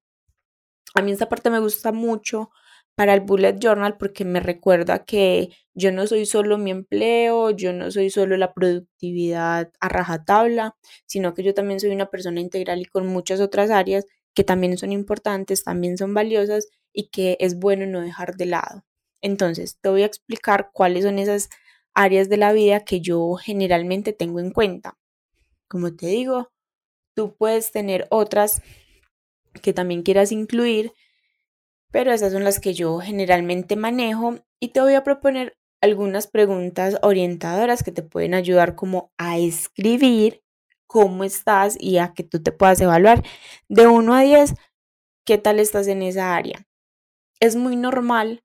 A 0.95 1.03
mí 1.03 1.13
esta 1.13 1.29
parte 1.29 1.51
me 1.51 1.61
gusta 1.61 1.93
mucho 1.93 2.51
para 2.95 3.13
el 3.13 3.21
bullet 3.21 3.59
journal 3.61 3.99
porque 3.99 4.25
me 4.25 4.41
recuerda 4.41 5.05
que 5.05 5.51
yo 5.75 5.93
no 5.93 6.07
soy 6.07 6.25
solo 6.25 6.57
mi 6.57 6.71
empleo, 6.71 7.51
yo 7.51 7.75
no 7.75 7.91
soy 7.91 8.09
solo 8.09 8.39
la 8.39 8.55
productividad 8.55 9.71
a 9.81 9.89
rajatabla, 9.91 10.77
sino 11.07 11.35
que 11.35 11.43
yo 11.43 11.53
también 11.53 11.79
soy 11.79 11.91
una 11.91 12.11
persona 12.11 12.41
integral 12.41 12.81
y 12.81 12.87
con 12.87 13.07
muchas 13.07 13.41
otras 13.41 13.71
áreas 13.71 14.07
que 14.35 14.45
también 14.45 14.79
son 14.79 14.93
importantes, 14.93 15.63
también 15.63 15.99
son 15.99 16.15
valiosas 16.15 16.69
y 16.93 17.11
que 17.11 17.37
es 17.41 17.59
bueno 17.59 17.85
no 17.85 18.01
dejar 18.01 18.37
de 18.37 18.47
lado. 18.47 18.83
Entonces, 19.21 19.79
te 19.81 19.91
voy 19.91 20.03
a 20.03 20.07
explicar 20.07 20.71
cuáles 20.73 21.05
son 21.05 21.19
esas 21.19 21.51
áreas 21.93 22.31
de 22.31 22.39
la 22.39 22.53
vida 22.53 22.81
que 22.81 23.01
yo 23.03 23.35
generalmente 23.35 24.15
tengo 24.15 24.41
en 24.41 24.53
cuenta. 24.53 24.97
Como 25.69 25.95
te 25.95 26.07
digo, 26.07 26.51
Tú 27.19 27.35
puedes 27.35 27.73
tener 27.73 28.07
otras 28.11 28.63
que 29.61 29.73
también 29.73 30.05
quieras 30.05 30.31
incluir, 30.31 30.93
pero 31.91 32.13
esas 32.13 32.33
son 32.33 32.45
las 32.45 32.61
que 32.61 32.75
yo 32.75 33.01
generalmente 33.01 33.75
manejo 33.75 34.37
y 34.61 34.69
te 34.69 34.81
voy 34.81 34.95
a 34.95 35.03
proponer 35.03 35.59
algunas 35.81 36.29
preguntas 36.29 36.97
orientadoras 37.03 37.83
que 37.83 37.91
te 37.91 38.05
pueden 38.05 38.35
ayudar 38.35 38.77
como 38.77 39.11
a 39.19 39.37
escribir 39.37 40.45
cómo 40.87 41.25
estás 41.25 41.77
y 41.81 41.99
a 41.99 42.15
que 42.15 42.23
tú 42.23 42.41
te 42.41 42.53
puedas 42.53 42.81
evaluar 42.81 43.25
de 43.69 43.89
1 43.89 44.15
a 44.15 44.21
10 44.21 44.55
¿qué 45.27 45.39
tal 45.39 45.59
estás 45.59 45.89
en 45.89 46.03
esa 46.03 46.37
área? 46.37 46.69
Es 47.41 47.57
muy 47.57 47.75
normal 47.75 48.45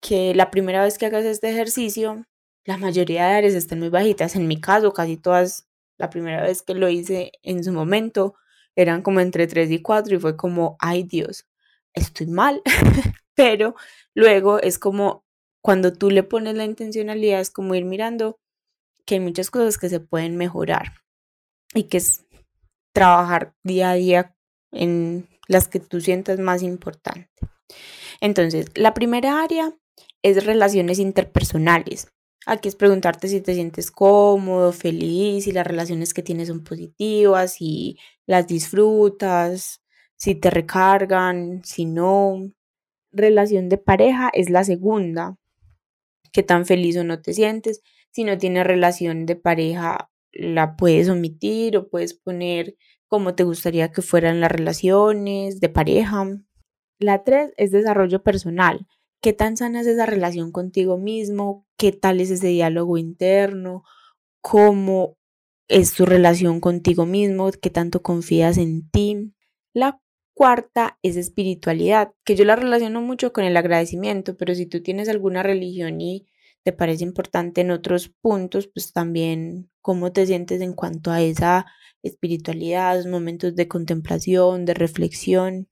que 0.00 0.32
la 0.32 0.52
primera 0.52 0.84
vez 0.84 0.96
que 0.96 1.06
hagas 1.06 1.24
este 1.24 1.50
ejercicio, 1.50 2.24
la 2.66 2.76
mayoría 2.76 3.26
de 3.26 3.32
áreas 3.32 3.54
estén 3.54 3.80
muy 3.80 3.88
bajitas. 3.88 4.36
En 4.36 4.46
mi 4.46 4.60
caso, 4.60 4.92
casi 4.92 5.16
todas, 5.16 5.66
la 6.02 6.10
primera 6.10 6.42
vez 6.42 6.62
que 6.62 6.74
lo 6.74 6.88
hice 6.88 7.30
en 7.44 7.62
su 7.62 7.72
momento, 7.72 8.34
eran 8.74 9.02
como 9.02 9.20
entre 9.20 9.46
3 9.46 9.70
y 9.70 9.80
4 9.80 10.16
y 10.16 10.18
fue 10.18 10.36
como, 10.36 10.76
ay 10.80 11.04
Dios, 11.04 11.46
estoy 11.94 12.26
mal. 12.26 12.60
Pero 13.36 13.76
luego 14.12 14.58
es 14.58 14.80
como 14.80 15.24
cuando 15.62 15.92
tú 15.92 16.10
le 16.10 16.24
pones 16.24 16.56
la 16.56 16.64
intencionalidad, 16.64 17.40
es 17.40 17.50
como 17.50 17.76
ir 17.76 17.84
mirando 17.84 18.40
que 19.06 19.14
hay 19.14 19.20
muchas 19.20 19.48
cosas 19.52 19.78
que 19.78 19.88
se 19.88 20.00
pueden 20.00 20.36
mejorar 20.36 20.94
y 21.72 21.84
que 21.84 21.98
es 21.98 22.24
trabajar 22.92 23.54
día 23.62 23.90
a 23.90 23.94
día 23.94 24.36
en 24.72 25.28
las 25.46 25.68
que 25.68 25.78
tú 25.78 26.00
sientas 26.00 26.40
más 26.40 26.64
importante. 26.64 27.30
Entonces, 28.20 28.66
la 28.74 28.92
primera 28.92 29.40
área 29.40 29.72
es 30.22 30.44
relaciones 30.44 30.98
interpersonales. 30.98 32.12
Aquí 32.46 32.68
es 32.68 32.76
preguntarte 32.76 33.28
si 33.28 33.40
te 33.40 33.54
sientes 33.54 33.90
cómodo, 33.90 34.72
feliz, 34.72 35.44
si 35.44 35.52
las 35.52 35.66
relaciones 35.66 36.12
que 36.12 36.22
tienes 36.22 36.48
son 36.48 36.64
positivas, 36.64 37.54
si 37.54 37.98
las 38.26 38.46
disfrutas, 38.48 39.82
si 40.16 40.34
te 40.34 40.50
recargan, 40.50 41.62
si 41.64 41.84
no. 41.84 42.50
Relación 43.12 43.68
de 43.68 43.78
pareja 43.78 44.30
es 44.32 44.50
la 44.50 44.64
segunda. 44.64 45.36
¿Qué 46.32 46.42
tan 46.42 46.66
feliz 46.66 46.96
o 46.96 47.04
no 47.04 47.20
te 47.20 47.34
sientes? 47.34 47.82
Si 48.10 48.24
no 48.24 48.36
tienes 48.38 48.66
relación 48.66 49.26
de 49.26 49.36
pareja, 49.36 50.10
la 50.32 50.76
puedes 50.76 51.08
omitir 51.08 51.76
o 51.76 51.88
puedes 51.88 52.14
poner 52.14 52.76
cómo 53.06 53.34
te 53.34 53.44
gustaría 53.44 53.92
que 53.92 54.02
fueran 54.02 54.40
las 54.40 54.50
relaciones 54.50 55.60
de 55.60 55.68
pareja. 55.68 56.26
La 56.98 57.22
tres 57.22 57.52
es 57.56 57.70
desarrollo 57.70 58.22
personal 58.22 58.86
qué 59.22 59.32
tan 59.32 59.56
sana 59.56 59.80
es 59.80 59.86
esa 59.86 60.04
relación 60.04 60.52
contigo 60.52 60.98
mismo, 60.98 61.64
qué 61.78 61.92
tal 61.92 62.20
es 62.20 62.30
ese 62.30 62.48
diálogo 62.48 62.98
interno, 62.98 63.84
cómo 64.42 65.16
es 65.68 65.94
tu 65.94 66.04
relación 66.04 66.60
contigo 66.60 67.06
mismo, 67.06 67.50
qué 67.52 67.70
tanto 67.70 68.02
confías 68.02 68.58
en 68.58 68.90
ti. 68.90 69.32
La 69.72 70.00
cuarta 70.34 70.98
es 71.02 71.16
espiritualidad, 71.16 72.12
que 72.24 72.34
yo 72.34 72.44
la 72.44 72.56
relaciono 72.56 73.00
mucho 73.00 73.32
con 73.32 73.44
el 73.44 73.56
agradecimiento, 73.56 74.36
pero 74.36 74.54
si 74.54 74.66
tú 74.66 74.82
tienes 74.82 75.08
alguna 75.08 75.42
religión 75.42 76.00
y 76.00 76.26
te 76.64 76.72
parece 76.72 77.04
importante 77.04 77.60
en 77.60 77.70
otros 77.70 78.08
puntos, 78.08 78.66
pues 78.66 78.92
también 78.92 79.70
cómo 79.80 80.12
te 80.12 80.26
sientes 80.26 80.60
en 80.60 80.74
cuanto 80.74 81.12
a 81.12 81.22
esa 81.22 81.66
espiritualidad, 82.02 83.04
momentos 83.06 83.54
de 83.54 83.68
contemplación, 83.68 84.64
de 84.64 84.74
reflexión. 84.74 85.68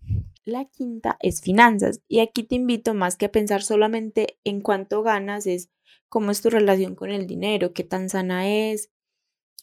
La 0.47 0.65
quinta 0.65 1.17
es 1.21 1.43
finanzas 1.43 2.01
y 2.09 2.21
aquí 2.21 2.43
te 2.43 2.55
invito 2.55 2.95
más 2.95 3.17
que 3.17 3.27
a 3.27 3.33
pensar 3.33 3.63
solamente 3.63 4.39
en 4.45 4.63
cuánto 4.63 5.03
ganas, 5.03 5.47
es 5.47 5.71
cómo 6.09 6.31
es 6.31 6.41
tu 6.41 6.51
relación 6.51 6.95
con 6.95 7.11
el 7.11 7.27
dinero, 7.27 7.73
qué 7.75 7.85
tan 7.85 8.09
sana 8.09 8.49
es, 8.49 8.91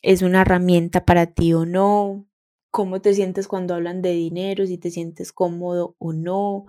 es 0.02 0.22
una 0.22 0.42
herramienta 0.42 1.06
para 1.06 1.28
ti 1.28 1.54
o 1.54 1.66
no, 1.66 2.28
cómo 2.72 3.02
te 3.02 3.14
sientes 3.14 3.48
cuando 3.48 3.74
hablan 3.76 4.02
de 4.02 4.12
dinero, 4.14 4.68
si 4.68 4.78
te 4.78 4.92
sientes 4.92 5.34
cómodo 5.34 5.96
o 6.00 6.14
no, 6.14 6.66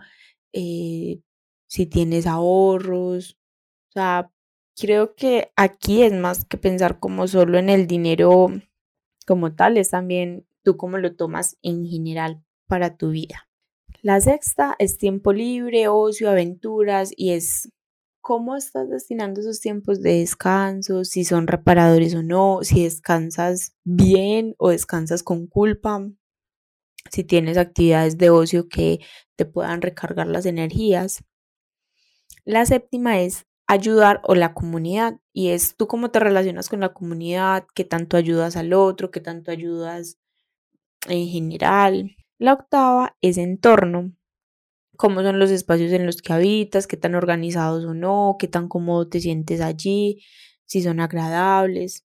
eh, 0.53 1.21
si 1.67 1.87
tienes 1.87 2.27
ahorros. 2.27 3.38
O 3.91 3.93
sea, 3.93 4.33
creo 4.77 5.15
que 5.15 5.53
aquí 5.57 6.03
es 6.03 6.12
más 6.15 6.45
que 6.45 6.57
pensar 6.57 6.99
como 6.99 7.29
solo 7.29 7.59
en 7.59 7.69
el 7.69 7.87
dinero 7.87 8.49
como 9.27 9.55
tal, 9.55 9.77
es 9.77 9.91
también 9.91 10.47
tú 10.65 10.77
cómo 10.79 10.99
lo 10.99 11.15
tomas 11.15 11.59
en 11.62 11.87
general 11.87 12.43
para 12.67 12.97
tu 12.97 13.11
vida. 13.11 13.48
La 14.02 14.21
sexta 14.21 14.76
es 14.78 14.97
tiempo 14.97 15.33
libre, 15.33 15.88
ocio, 15.88 16.31
aventuras 16.31 17.11
y 17.17 17.33
es 17.33 17.69
cómo 18.20 18.57
estás 18.57 18.88
destinando 18.88 19.40
esos 19.40 19.61
tiempos 19.61 20.01
de 20.03 20.20
descanso, 20.20 21.05
si 21.05 21.25
son 21.25 21.49
reparadores 21.49 22.14
o 22.14 22.23
no, 22.23 22.61
si 22.62 22.85
descansas 22.85 23.75
bien 23.85 24.55
o 24.59 24.70
descansas 24.70 25.25
con 25.25 25.49
culpa, 25.49 26.09
si 27.11 27.25
tienes 27.25 27.59
actividades 27.59 28.18
de 28.18 28.31
ocio 28.31 28.68
que 28.68 29.01
te 29.35 29.46
puedan 29.46 29.83
recargar 29.83 30.29
las 30.29 30.46
energías. 30.46 31.25
La 32.44 32.66
séptima 32.66 33.20
es 33.20 33.46
ayudar 33.66 34.20
o 34.25 34.37
la 34.37 34.55
comunidad 34.55 35.18
y 35.33 35.49
es 35.49 35.77
tú 35.77 35.88
cómo 35.88 36.11
te 36.12 36.20
relacionas 36.20 36.68
con 36.68 36.79
la 36.81 36.92
comunidad, 36.94 37.66
qué 37.75 37.85
tanto 37.85 38.16
ayudas 38.16 38.57
al 38.57 38.73
otro, 38.75 39.11
qué 39.11 39.20
tanto 39.20 39.51
ayudas 39.51 40.18
en 41.09 41.27
general. 41.29 42.14
La 42.38 42.53
octava 42.53 43.16
es 43.20 43.37
entorno, 43.37 44.12
cómo 44.96 45.22
son 45.22 45.40
los 45.40 45.51
espacios 45.51 45.92
en 45.92 46.07
los 46.07 46.22
que 46.22 46.33
habitas, 46.33 46.87
qué 46.87 46.96
tan 46.96 47.16
organizados 47.16 47.85
o 47.85 47.94
no, 47.94 48.37
qué 48.38 48.46
tan 48.46 48.68
cómodo 48.68 49.09
te 49.09 49.20
sientes 49.20 49.61
allí, 49.61 50.22
si 50.64 50.81
son 50.81 51.01
agradables. 51.01 52.07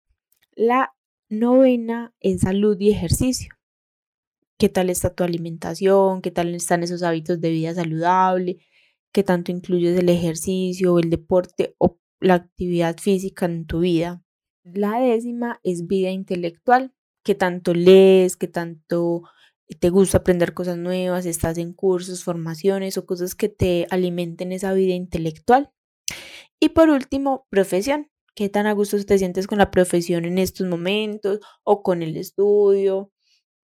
La 0.53 0.93
novena 1.27 2.13
es 2.21 2.41
salud 2.41 2.77
y 2.79 2.91
ejercicio. 2.91 3.53
¿Qué 4.57 4.69
tal 4.69 4.89
está 4.89 5.13
tu 5.13 5.25
alimentación? 5.25 6.21
¿Qué 6.21 6.31
tal 6.31 6.55
están 6.55 6.83
esos 6.83 7.03
hábitos 7.03 7.41
de 7.41 7.49
vida 7.49 7.73
saludable? 7.73 8.59
¿Qué 9.11 9.23
tanto 9.23 9.51
incluyes 9.51 9.99
el 9.99 10.07
ejercicio, 10.07 10.97
el 10.99 11.09
deporte 11.09 11.75
o 11.77 11.99
la 12.21 12.35
actividad 12.35 12.97
física 12.99 13.47
en 13.47 13.65
tu 13.65 13.79
vida? 13.79 14.23
La 14.63 14.99
décima 14.99 15.59
es 15.63 15.87
vida 15.87 16.11
intelectual. 16.11 16.93
¿Qué 17.23 17.35
tanto 17.35 17.73
lees? 17.73 18.37
¿Qué 18.37 18.47
tanto 18.47 19.23
te 19.75 19.89
gusta 19.89 20.19
aprender 20.19 20.53
cosas 20.53 20.77
nuevas, 20.77 21.25
estás 21.25 21.57
en 21.57 21.73
cursos, 21.73 22.23
formaciones 22.23 22.97
o 22.97 23.05
cosas 23.05 23.35
que 23.35 23.49
te 23.49 23.87
alimenten 23.89 24.51
esa 24.51 24.73
vida 24.73 24.93
intelectual. 24.93 25.71
Y 26.59 26.69
por 26.69 26.89
último, 26.89 27.47
profesión. 27.49 28.07
¿Qué 28.35 28.47
tan 28.47 28.65
a 28.65 28.73
gusto 28.73 29.03
te 29.03 29.17
sientes 29.17 29.45
con 29.47 29.57
la 29.57 29.71
profesión 29.71 30.23
en 30.25 30.37
estos 30.37 30.67
momentos 30.67 31.39
o 31.63 31.83
con 31.83 32.01
el 32.01 32.15
estudio 32.15 33.11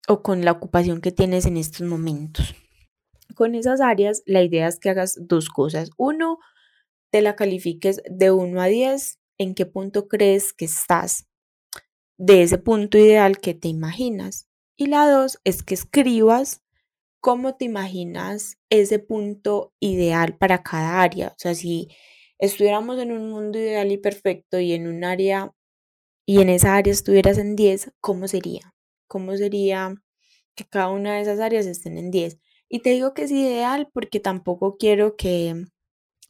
o 0.06 0.22
con 0.22 0.44
la 0.44 0.52
ocupación 0.52 1.00
que 1.00 1.12
tienes 1.12 1.46
en 1.46 1.56
estos 1.56 1.86
momentos? 1.86 2.54
Con 3.34 3.54
esas 3.54 3.80
áreas, 3.80 4.22
la 4.26 4.42
idea 4.42 4.68
es 4.68 4.78
que 4.78 4.90
hagas 4.90 5.16
dos 5.18 5.48
cosas. 5.48 5.90
Uno, 5.96 6.38
te 7.10 7.22
la 7.22 7.36
califiques 7.36 8.02
de 8.10 8.30
1 8.32 8.60
a 8.60 8.66
10, 8.66 9.18
en 9.38 9.54
qué 9.54 9.66
punto 9.66 10.08
crees 10.08 10.52
que 10.52 10.66
estás 10.66 11.26
de 12.18 12.42
ese 12.42 12.58
punto 12.58 12.98
ideal 12.98 13.38
que 13.38 13.54
te 13.54 13.68
imaginas. 13.68 14.49
Y 14.80 14.86
la 14.86 15.06
dos 15.10 15.38
es 15.44 15.62
que 15.62 15.74
escribas 15.74 16.62
cómo 17.20 17.54
te 17.54 17.66
imaginas 17.66 18.56
ese 18.70 18.98
punto 18.98 19.74
ideal 19.78 20.38
para 20.38 20.62
cada 20.62 21.02
área. 21.02 21.28
O 21.28 21.34
sea, 21.36 21.54
si 21.54 21.88
estuviéramos 22.38 22.98
en 22.98 23.12
un 23.12 23.28
mundo 23.30 23.58
ideal 23.58 23.92
y 23.92 23.98
perfecto 23.98 24.58
y 24.58 24.72
en 24.72 24.86
un 24.86 25.04
área 25.04 25.52
y 26.26 26.40
en 26.40 26.48
esa 26.48 26.76
área 26.76 26.94
estuvieras 26.94 27.36
en 27.36 27.56
10, 27.56 27.92
¿cómo 28.00 28.26
sería? 28.26 28.74
¿Cómo 29.06 29.36
sería 29.36 29.94
que 30.54 30.64
cada 30.64 30.88
una 30.88 31.16
de 31.16 31.22
esas 31.22 31.40
áreas 31.40 31.66
estén 31.66 31.98
en 31.98 32.10
10? 32.10 32.38
Y 32.70 32.80
te 32.80 32.90
digo 32.90 33.14
que 33.14 33.24
es 33.24 33.32
ideal 33.32 33.90
porque 33.92 34.20
tampoco 34.20 34.78
quiero 34.78 35.16
que 35.16 35.66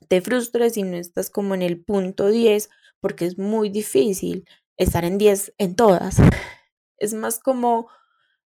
te 0.09 0.21
frustres 0.23 0.75
si 0.75 0.83
no 0.83 0.97
estás 0.97 1.31
como 1.31 1.55
en 1.55 1.63
el 1.63 1.85
punto 1.85 2.29
10 2.29 2.71
porque 3.01 3.27
es 3.27 3.39
muy 3.39 3.71
difícil 3.71 4.45
estar 4.77 5.05
en 5.05 5.19
10 5.19 5.55
en 5.59 5.77
todas. 5.77 6.17
Es 6.99 7.15
más 7.15 7.39
como 7.41 7.89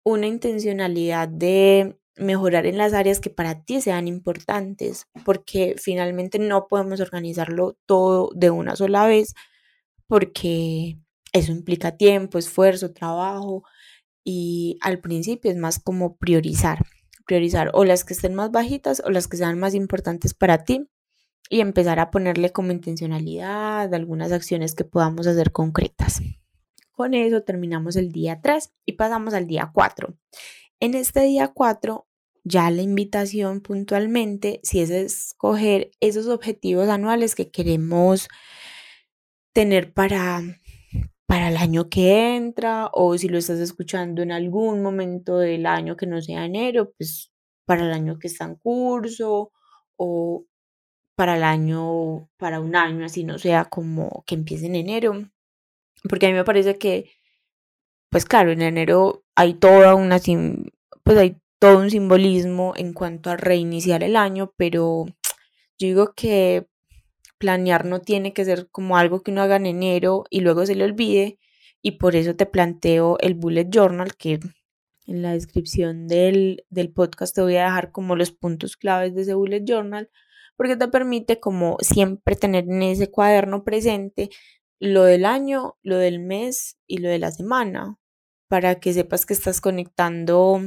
una 0.04 0.28
intencionalidad 0.28 1.28
de 1.28 1.98
mejorar 2.18 2.66
en 2.66 2.78
las 2.78 2.94
áreas 2.94 3.20
que 3.20 3.30
para 3.30 3.64
ti 3.64 3.82
sean 3.82 4.08
importantes, 4.08 5.08
porque 5.26 5.76
finalmente 5.78 6.40
no 6.40 6.68
podemos 6.68 7.00
organizarlo 7.00 7.78
todo 7.86 8.30
de 8.36 8.50
una 8.52 8.76
sola 8.76 9.08
vez, 9.08 9.34
porque 10.08 10.98
eso 11.34 11.52
implica 11.52 11.98
tiempo, 11.98 12.38
esfuerzo, 12.38 12.94
trabajo, 12.94 13.64
y 14.24 14.78
al 14.82 15.00
principio 15.00 15.52
es 15.52 15.58
más 15.58 15.80
como 15.80 16.18
priorizar, 16.18 16.86
priorizar 17.26 17.72
o 17.74 17.86
las 17.86 18.04
que 18.06 18.14
estén 18.14 18.36
más 18.36 18.52
bajitas 18.52 19.02
o 19.06 19.10
las 19.10 19.28
que 19.28 19.38
sean 19.38 19.60
más 19.60 19.74
importantes 19.74 20.34
para 20.34 20.64
ti 20.64 20.88
y 21.50 21.62
empezar 21.62 22.00
a 22.00 22.12
ponerle 22.12 22.52
como 22.52 22.72
intencionalidad 22.72 23.94
algunas 23.94 24.32
acciones 24.32 24.76
que 24.76 24.86
podamos 24.86 25.28
hacer 25.28 25.52
concretas. 25.52 26.22
Con 27.02 27.16
eso 27.16 27.42
terminamos 27.42 27.96
el 27.96 28.12
día 28.12 28.42
3 28.44 28.76
y 28.86 28.92
pasamos 28.92 29.34
al 29.34 29.48
día 29.48 29.72
4. 29.74 30.16
En 30.80 30.94
este 30.94 31.22
día 31.22 31.48
4, 31.48 32.08
ya 32.44 32.70
la 32.70 32.84
invitación 32.84 33.62
puntualmente, 33.62 34.60
si 34.62 34.82
es 34.82 34.92
escoger 34.92 35.90
esos 36.00 36.28
objetivos 36.28 36.90
anuales 36.90 37.34
que 37.34 37.50
queremos 37.50 38.28
tener 39.52 39.96
para, 39.96 40.44
para 41.26 41.50
el 41.50 41.58
año 41.58 41.90
que 41.90 42.36
entra 42.36 42.92
o 42.94 43.18
si 43.18 43.30
lo 43.30 43.40
estás 43.40 43.58
escuchando 43.58 44.22
en 44.22 44.32
algún 44.32 44.84
momento 44.84 45.40
del 45.40 45.66
año 45.66 45.98
que 45.98 46.06
no 46.06 46.22
sea 46.22 46.46
enero, 46.46 46.94
pues 46.96 47.32
para 47.66 47.82
el 47.82 47.94
año 47.94 48.20
que 48.20 48.28
está 48.28 48.46
en 48.46 48.58
curso 48.58 49.52
o 49.96 50.46
para 51.16 51.36
el 51.36 51.42
año, 51.42 52.30
para 52.38 52.60
un 52.60 52.76
año, 52.76 53.06
así 53.06 53.24
no 53.24 53.40
sea 53.40 53.66
como 53.66 54.24
que 54.28 54.36
empiece 54.36 54.68
en 54.68 54.76
enero. 54.76 55.32
Porque 56.10 56.28
a 56.28 56.30
mí 56.30 56.36
me 56.36 56.44
parece 56.44 56.78
que, 56.78 57.12
pues 58.10 58.26
claro, 58.26 58.52
en 58.52 58.62
enero 58.62 59.24
hay 59.36 59.54
toda 59.56 59.96
una, 59.96 60.20
pues 61.04 61.18
hay 61.18 61.38
todo 61.60 61.80
un 61.80 61.92
simbolismo 61.92 62.74
en 62.76 62.94
cuanto 62.94 63.30
a 63.30 63.38
reiniciar 63.38 64.04
el 64.04 64.16
año, 64.16 64.54
pero 64.58 65.06
yo 65.78 65.88
digo 65.88 66.14
que 66.16 66.68
planear 67.38 67.86
no 67.86 68.02
tiene 68.02 68.34
que 68.34 68.46
ser 68.46 68.70
como 68.70 68.98
algo 68.98 69.22
que 69.24 69.32
uno 69.32 69.42
haga 69.42 69.56
en 69.58 69.66
enero 69.66 70.26
y 70.30 70.42
luego 70.42 70.66
se 70.66 70.76
le 70.76 70.84
olvide 70.84 71.40
y 71.82 71.94
por 71.94 72.16
eso 72.16 72.36
te 72.36 72.46
planteo 72.46 73.18
el 73.20 73.34
bullet 73.34 73.68
journal 73.70 74.16
que 74.16 74.40
en 75.08 75.22
la 75.24 75.34
descripción 75.34 76.08
del, 76.08 76.66
del 76.70 76.92
podcast 76.92 77.36
te 77.36 77.42
voy 77.42 77.56
a 77.56 77.66
dejar 77.66 77.92
como 77.92 78.16
los 78.16 78.32
puntos 78.32 78.78
claves 78.78 79.16
de 79.16 79.24
ese 79.24 79.34
bullet 79.34 79.64
journal 79.66 80.10
porque 80.56 80.78
te 80.78 80.88
permite 80.88 81.40
como 81.40 81.78
siempre 81.80 82.36
tener 82.36 82.66
en 82.66 82.84
ese 82.84 83.10
cuaderno 83.10 83.64
presente 83.64 84.30
lo 84.82 85.04
del 85.04 85.26
año, 85.26 85.78
lo 85.84 85.98
del 85.98 86.20
mes 86.20 86.76
y 86.88 86.98
lo 86.98 87.10
de 87.10 87.20
la 87.20 87.32
semana, 87.32 88.00
para 88.48 88.80
que 88.80 88.94
sepas 88.94 89.28
que 89.28 89.34
estás 89.34 89.62
conectando 89.62 90.60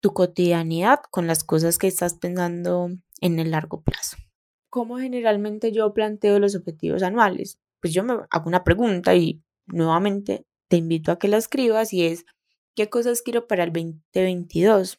tu 0.00 0.14
cotidianidad 0.14 1.00
con 1.10 1.26
las 1.26 1.44
cosas 1.44 1.76
que 1.76 1.86
estás 1.86 2.14
pensando 2.14 2.88
en 3.20 3.38
el 3.38 3.50
largo 3.50 3.82
plazo. 3.82 4.16
¿Cómo 4.70 4.96
generalmente 4.96 5.70
yo 5.70 5.92
planteo 5.92 6.38
los 6.38 6.56
objetivos 6.56 7.02
anuales? 7.02 7.58
Pues 7.80 7.92
yo 7.92 8.02
me 8.02 8.14
hago 8.30 8.48
una 8.48 8.64
pregunta 8.64 9.14
y 9.14 9.42
nuevamente 9.66 10.46
te 10.68 10.78
invito 10.78 11.12
a 11.12 11.18
que 11.18 11.28
la 11.28 11.36
escribas 11.36 11.92
y 11.92 12.06
es, 12.06 12.24
¿qué 12.74 12.88
cosas 12.88 13.20
quiero 13.20 13.46
para 13.46 13.64
el 13.64 13.72
2022? 13.72 14.98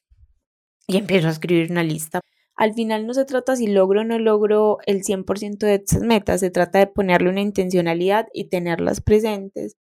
Y 0.86 0.98
empiezo 0.98 1.28
a 1.28 1.32
escribir 1.32 1.72
una 1.72 1.84
lista. 1.84 2.22
Al 2.58 2.74
final 2.74 3.06
no 3.06 3.14
se 3.14 3.24
trata 3.26 3.56
si 3.56 3.68
logro 3.68 4.02
o 4.02 4.04
no 4.04 4.18
logro 4.18 4.80
el 4.88 5.04
100% 5.04 5.68
de 5.68 5.76
esas 5.76 6.02
metas, 6.02 6.40
se 6.40 6.50
trata 6.50 6.80
de 6.80 6.88
ponerle 6.88 7.30
una 7.30 7.42
intencionalidad 7.42 8.28
y 8.34 8.46
tenerlas 8.50 9.00
presentes 9.00 9.76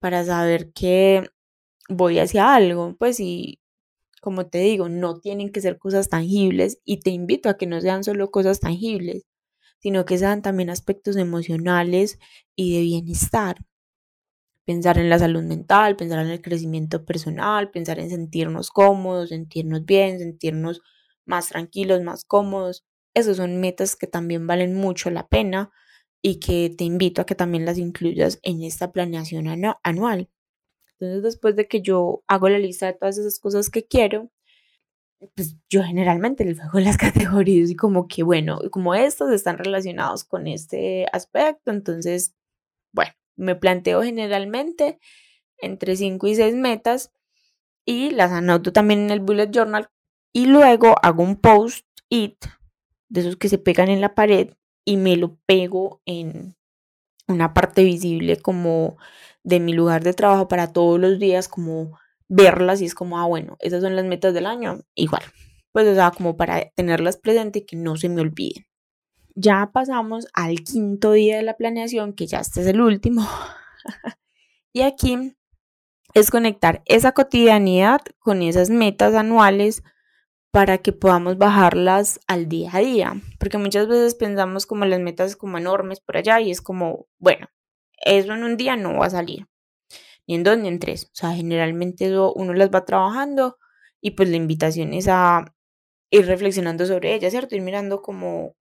para 0.00 0.24
saber 0.24 0.72
que 0.72 1.28
voy 1.88 2.18
hacia 2.20 2.54
algo. 2.54 2.96
Pues 2.98 3.20
y 3.20 3.60
como 4.22 4.46
te 4.48 4.58
digo, 4.60 4.88
no 4.88 5.20
tienen 5.20 5.52
que 5.52 5.60
ser 5.62 5.78
cosas 5.78 6.08
tangibles 6.10 6.80
y 6.84 7.00
te 7.00 7.10
invito 7.10 7.48
a 7.50 7.56
que 7.58 7.66
no 7.66 7.80
sean 7.80 8.04
solo 8.04 8.30
cosas 8.30 8.60
tangibles, 8.60 9.24
sino 9.80 10.04
que 10.06 10.18
sean 10.18 10.42
también 10.42 10.70
aspectos 10.70 11.16
emocionales 11.16 12.18
y 12.56 12.74
de 12.76 12.82
bienestar. 12.82 13.56
Pensar 14.66 14.98
en 14.98 15.08
la 15.10 15.18
salud 15.18 15.42
mental, 15.42 15.96
pensar 15.96 16.20
en 16.20 16.28
el 16.30 16.42
crecimiento 16.42 17.04
personal, 17.04 17.70
pensar 17.70 17.98
en 17.98 18.10
sentirnos 18.10 18.70
cómodos, 18.70 19.30
sentirnos 19.30 19.84
bien, 19.84 20.18
sentirnos 20.18 20.80
más 21.28 21.48
tranquilos, 21.50 22.02
más 22.02 22.24
cómodos. 22.24 22.84
Esas 23.14 23.36
son 23.36 23.60
metas 23.60 23.94
que 23.96 24.06
también 24.06 24.46
valen 24.46 24.74
mucho 24.74 25.10
la 25.10 25.28
pena 25.28 25.70
y 26.22 26.40
que 26.40 26.74
te 26.76 26.84
invito 26.84 27.22
a 27.22 27.26
que 27.26 27.34
también 27.34 27.64
las 27.64 27.78
incluyas 27.78 28.40
en 28.42 28.62
esta 28.62 28.90
planeación 28.90 29.46
anual. 29.82 30.28
Entonces, 30.92 31.22
después 31.22 31.54
de 31.54 31.68
que 31.68 31.80
yo 31.80 32.24
hago 32.26 32.48
la 32.48 32.58
lista 32.58 32.86
de 32.86 32.94
todas 32.94 33.18
esas 33.18 33.38
cosas 33.38 33.70
que 33.70 33.86
quiero, 33.86 34.30
pues 35.34 35.56
yo 35.68 35.82
generalmente 35.82 36.44
les 36.44 36.60
hago 36.60 36.80
las 36.80 36.96
categorías 36.96 37.70
y 37.70 37.76
como 37.76 38.08
que, 38.08 38.22
bueno, 38.22 38.58
como 38.70 38.94
estos 38.94 39.30
están 39.30 39.58
relacionados 39.58 40.24
con 40.24 40.46
este 40.46 41.06
aspecto, 41.12 41.70
entonces, 41.70 42.34
bueno, 42.92 43.12
me 43.36 43.54
planteo 43.54 44.02
generalmente 44.02 44.98
entre 45.58 45.96
5 45.96 46.26
y 46.26 46.34
6 46.36 46.54
metas 46.54 47.12
y 47.84 48.10
las 48.10 48.32
anoto 48.32 48.72
también 48.72 49.00
en 49.00 49.10
el 49.10 49.20
bullet 49.20 49.50
journal 49.50 49.90
y 50.38 50.46
luego 50.46 50.94
hago 51.02 51.24
un 51.24 51.34
post-it 51.34 52.44
de 53.08 53.20
esos 53.22 53.36
que 53.38 53.48
se 53.48 53.58
pegan 53.58 53.88
en 53.88 54.00
la 54.00 54.14
pared 54.14 54.50
y 54.84 54.96
me 54.96 55.16
lo 55.16 55.36
pego 55.46 56.00
en 56.06 56.54
una 57.26 57.54
parte 57.54 57.82
visible 57.82 58.36
como 58.36 58.98
de 59.42 59.58
mi 59.58 59.72
lugar 59.72 60.04
de 60.04 60.14
trabajo 60.14 60.46
para 60.46 60.72
todos 60.72 61.00
los 61.00 61.18
días, 61.18 61.48
como 61.48 61.98
verlas 62.28 62.80
y 62.80 62.84
es 62.84 62.94
como, 62.94 63.18
ah, 63.18 63.26
bueno, 63.26 63.56
esas 63.58 63.82
son 63.82 63.96
las 63.96 64.04
metas 64.04 64.32
del 64.32 64.46
año, 64.46 64.78
igual. 64.94 65.22
Pues, 65.72 65.88
o 65.88 65.94
sea, 65.96 66.12
como 66.12 66.36
para 66.36 66.70
tenerlas 66.76 67.16
presente 67.16 67.58
y 67.58 67.66
que 67.66 67.74
no 67.74 67.96
se 67.96 68.08
me 68.08 68.20
olviden. 68.20 68.64
Ya 69.34 69.70
pasamos 69.72 70.28
al 70.34 70.60
quinto 70.60 71.10
día 71.10 71.38
de 71.38 71.42
la 71.42 71.56
planeación, 71.56 72.12
que 72.12 72.28
ya 72.28 72.38
este 72.38 72.60
es 72.60 72.68
el 72.68 72.80
último. 72.80 73.26
y 74.72 74.82
aquí 74.82 75.34
es 76.14 76.30
conectar 76.30 76.80
esa 76.86 77.10
cotidianidad 77.10 78.02
con 78.20 78.42
esas 78.42 78.70
metas 78.70 79.16
anuales 79.16 79.82
para 80.58 80.78
que 80.78 80.92
podamos 80.92 81.38
bajarlas 81.38 82.18
al 82.26 82.48
día 82.48 82.70
a 82.72 82.80
día, 82.80 83.22
porque 83.38 83.58
muchas 83.58 83.86
veces 83.86 84.16
pensamos 84.16 84.66
como 84.66 84.86
las 84.86 84.98
metas 84.98 85.36
como 85.36 85.56
enormes 85.56 86.00
por 86.00 86.16
allá 86.16 86.40
y 86.40 86.50
es 86.50 86.60
como, 86.60 87.06
bueno, 87.20 87.46
eso 88.04 88.34
en 88.34 88.42
un 88.42 88.56
día 88.56 88.74
no 88.74 88.98
va 88.98 89.06
a 89.06 89.10
salir, 89.10 89.46
ni 90.26 90.34
en 90.34 90.42
dos 90.42 90.58
ni 90.58 90.66
en 90.66 90.80
tres, 90.80 91.04
o 91.04 91.10
sea, 91.12 91.32
generalmente 91.32 92.06
eso 92.06 92.32
uno 92.34 92.54
las 92.54 92.70
va 92.70 92.84
trabajando 92.84 93.56
y 94.00 94.10
pues 94.16 94.30
la 94.30 94.34
invitación 94.34 94.94
es 94.94 95.06
a 95.06 95.44
ir 96.10 96.26
reflexionando 96.26 96.86
sobre 96.86 97.14
ellas, 97.14 97.30
¿cierto? 97.30 97.54
Ir 97.54 97.62
mirando 97.62 98.02
como 98.02 98.56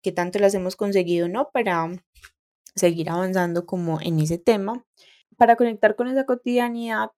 qué 0.00 0.12
tanto 0.12 0.38
las 0.38 0.54
hemos 0.54 0.76
conseguido, 0.76 1.26
¿no? 1.26 1.50
Para 1.52 1.90
seguir 2.76 3.10
avanzando 3.10 3.66
como 3.66 4.00
en 4.00 4.20
ese 4.20 4.38
tema. 4.38 4.86
Para 5.36 5.56
conectar 5.56 5.96
con 5.96 6.06
esa 6.06 6.24
cotidianidad, 6.24 7.08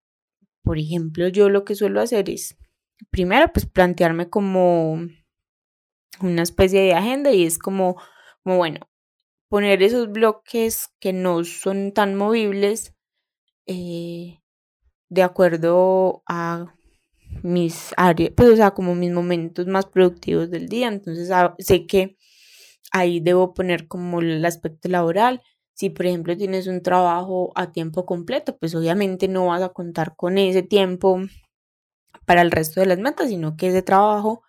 por 0.62 0.78
ejemplo, 0.78 1.28
yo 1.28 1.50
lo 1.50 1.66
que 1.66 1.74
suelo 1.74 2.00
hacer 2.00 2.30
es 2.30 2.56
primero, 3.10 3.52
pues 3.52 3.66
plantearme 3.66 4.28
como 4.28 5.00
una 6.20 6.42
especie 6.42 6.80
de 6.80 6.94
agenda 6.94 7.32
y 7.32 7.44
es 7.44 7.58
como, 7.58 7.96
bueno, 8.44 8.80
poner 9.48 9.82
esos 9.82 10.10
bloques 10.10 10.88
que 11.00 11.12
no 11.12 11.44
son 11.44 11.92
tan 11.92 12.14
movibles 12.14 12.94
eh, 13.66 14.40
de 15.08 15.22
acuerdo 15.22 16.22
a 16.26 16.74
mis 17.42 17.92
áreas, 17.96 18.32
pues 18.36 18.48
o 18.50 18.56
sea, 18.56 18.72
como 18.72 18.94
mis 18.94 19.12
momentos 19.12 19.66
más 19.66 19.86
productivos 19.86 20.50
del 20.50 20.68
día. 20.68 20.88
Entonces 20.88 21.30
ah, 21.30 21.54
sé 21.58 21.86
que 21.86 22.16
ahí 22.92 23.20
debo 23.20 23.54
poner 23.54 23.88
como 23.88 24.20
el 24.20 24.44
aspecto 24.44 24.88
laboral. 24.88 25.42
Si 25.74 25.90
por 25.90 26.06
ejemplo 26.06 26.36
tienes 26.36 26.66
un 26.68 26.82
trabajo 26.82 27.52
a 27.56 27.72
tiempo 27.72 28.06
completo, 28.06 28.56
pues 28.58 28.74
obviamente 28.74 29.28
no 29.28 29.46
vas 29.46 29.62
a 29.62 29.70
contar 29.70 30.14
con 30.16 30.38
ese 30.38 30.62
tiempo 30.62 31.20
para 32.24 32.42
el 32.42 32.50
resto 32.50 32.80
de 32.80 32.86
las 32.86 32.98
metas, 32.98 33.28
sino 33.28 33.56
que 33.56 33.68
ese 33.68 33.82
trabajo, 33.82 34.42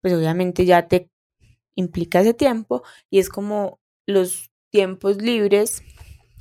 pues 0.00 0.14
obviamente 0.14 0.64
ya 0.64 0.88
te 0.88 1.10
implica 1.74 2.20
ese 2.20 2.34
tiempo 2.34 2.82
y 3.10 3.18
es 3.18 3.28
como 3.28 3.80
los 4.06 4.50
tiempos 4.70 5.22
libres 5.22 5.82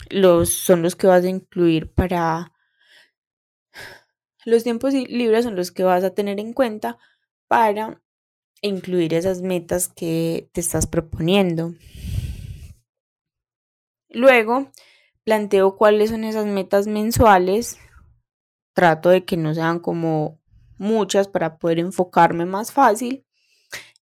los 0.10 0.50
son 0.50 0.82
los 0.82 0.96
que 0.96 1.08
vas 1.08 1.24
a 1.24 1.30
incluir 1.30 1.94
para 1.94 2.52
los 4.46 4.64
tiempos 4.64 4.94
libres 4.94 5.44
son 5.46 5.56
los 5.56 5.72
que 5.72 5.84
vas 5.84 6.04
a 6.04 6.14
tener 6.14 6.40
en 6.40 6.54
cuenta 6.54 6.98
para 7.48 8.02
incluir 8.62 9.14
esas 9.14 9.42
metas 9.42 9.88
que 9.88 10.50
te 10.54 10.62
estás 10.62 10.88
proponiendo. 10.88 11.74
Luego, 14.10 14.72
planteo 15.24 15.76
cuáles 15.78 16.10
son 16.10 16.24
esas 16.24 16.46
metas 16.46 16.88
mensuales. 16.88 17.78
Trato 18.74 19.10
de 19.10 19.26
que 19.26 19.38
no 19.38 19.54
sean 19.54 19.80
como 19.80 20.41
muchas 20.82 21.28
para 21.28 21.58
poder 21.58 21.80
enfocarme 21.80 22.46
más 22.46 22.72
fácil. 22.74 23.24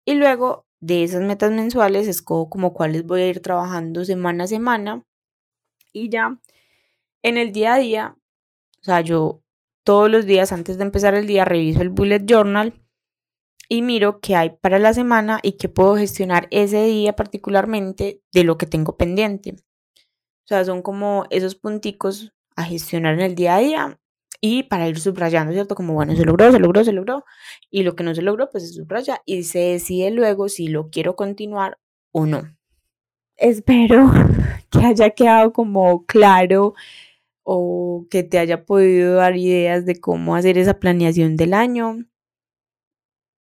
Y 0.05 0.15
luego 0.15 0.67
de 0.81 1.03
esas 1.03 1.23
metas 1.23 1.51
mensuales 1.51 2.07
escojo 2.07 2.49
como 2.49 2.73
cuáles 2.73 3.05
voy 3.05 3.23
a 3.23 3.29
ir 3.29 3.41
trabajando 3.41 4.05
semana 4.05 4.45
a 4.45 4.47
semana. 4.47 5.05
Y 5.93 6.09
ya 6.09 6.41
en 7.23 7.37
el 7.37 7.53
día 7.53 7.75
a 7.75 7.79
día, 7.79 8.17
o 8.81 8.85
sea, 8.85 9.01
yo 9.01 9.43
todos 9.85 10.09
los 10.11 10.25
días 10.25 10.53
antes 10.53 10.79
de 10.79 10.85
empezar 10.85 11.15
el 11.15 11.27
día 11.27 11.45
reviso 11.45 11.83
el 11.83 11.91
bullet 11.91 12.25
journal 12.25 12.73
y 13.69 13.83
miro 13.83 14.21
qué 14.21 14.37
hay 14.37 14.51
para 14.51 14.79
la 14.79 14.95
semana 14.95 15.41
y 15.43 15.53
qué 15.53 15.69
puedo 15.69 15.97
gestionar 15.97 16.47
ese 16.51 16.85
día 16.85 17.17
particularmente 17.17 18.23
de 18.33 18.45
lo 18.45 18.57
que 18.57 18.67
tengo 18.67 18.97
pendiente. 18.97 19.57
O 20.45 20.47
sea, 20.47 20.65
son 20.65 20.81
como 20.83 21.27
esos 21.31 21.57
punticos 21.57 22.33
a 22.55 22.65
gestionar 22.65 23.15
en 23.15 23.21
el 23.21 23.35
día 23.35 23.57
a 23.57 23.59
día 23.59 24.01
y 24.41 24.65
para 24.65 24.89
ir 24.89 25.01
subrayando, 25.01 25.53
¿cierto? 25.53 25.75
Como, 25.75 25.95
bueno, 25.95 26.15
se 26.15 26.25
logró, 26.25 26.53
se 26.53 26.59
logró, 26.59 26.85
se 26.85 26.93
logró, 26.93 27.25
y 27.71 27.83
lo 27.83 27.97
que 27.97 28.05
no 28.05 28.15
se 28.15 28.23
logró, 28.23 28.51
pues 28.51 28.69
se 28.69 28.75
subraya 28.75 29.21
y 29.27 29.43
se 29.45 29.59
decide 29.59 30.11
luego 30.11 30.49
si 30.49 30.69
lo 30.69 30.91
quiero 30.91 31.17
continuar 31.17 31.79
o 32.13 32.27
no. 32.27 32.57
Espero 33.37 34.11
que 34.71 34.81
haya 34.81 35.11
quedado 35.11 35.53
como 35.53 36.05
claro 36.07 36.75
o 37.45 38.07
que 38.11 38.23
te 38.23 38.39
haya 38.39 38.65
podido 38.67 39.15
dar 39.15 39.37
ideas 39.37 39.87
de 39.87 40.01
cómo 40.01 40.37
hacer 40.37 40.59
esa 40.59 40.79
planeación 40.79 41.37
del 41.37 41.55
año. 41.55 42.05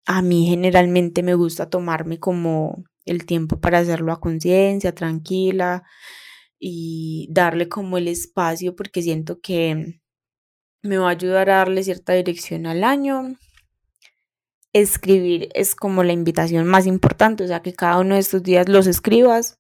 A 0.06 0.22
mí 0.22 0.46
generalmente 0.46 1.22
me 1.22 1.34
gusta 1.34 1.68
tomarme 1.68 2.20
como 2.20 2.84
el 3.04 3.26
tiempo 3.26 3.60
para 3.60 3.78
hacerlo 3.78 4.12
a 4.12 4.20
conciencia, 4.20 4.94
tranquila 4.94 5.82
y 6.58 7.28
darle 7.30 7.68
como 7.68 7.98
el 7.98 8.08
espacio 8.08 8.76
porque 8.76 9.02
siento 9.02 9.40
que 9.40 10.00
me 10.86 10.98
va 10.98 11.08
a 11.08 11.12
ayudar 11.12 11.50
a 11.50 11.56
darle 11.56 11.82
cierta 11.82 12.12
dirección 12.12 12.66
al 12.66 12.84
año. 12.84 13.36
Escribir 14.72 15.48
es 15.54 15.74
como 15.74 16.04
la 16.04 16.12
invitación 16.12 16.66
más 16.66 16.86
importante, 16.86 17.44
o 17.44 17.46
sea, 17.46 17.62
que 17.62 17.74
cada 17.74 17.98
uno 17.98 18.14
de 18.14 18.20
estos 18.20 18.42
días 18.42 18.68
los 18.68 18.86
escribas, 18.86 19.58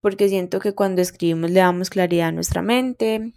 porque 0.00 0.28
siento 0.28 0.58
que 0.60 0.74
cuando 0.74 1.00
escribimos 1.00 1.50
le 1.50 1.60
damos 1.60 1.90
claridad 1.90 2.28
a 2.28 2.32
nuestra 2.32 2.62
mente, 2.62 3.32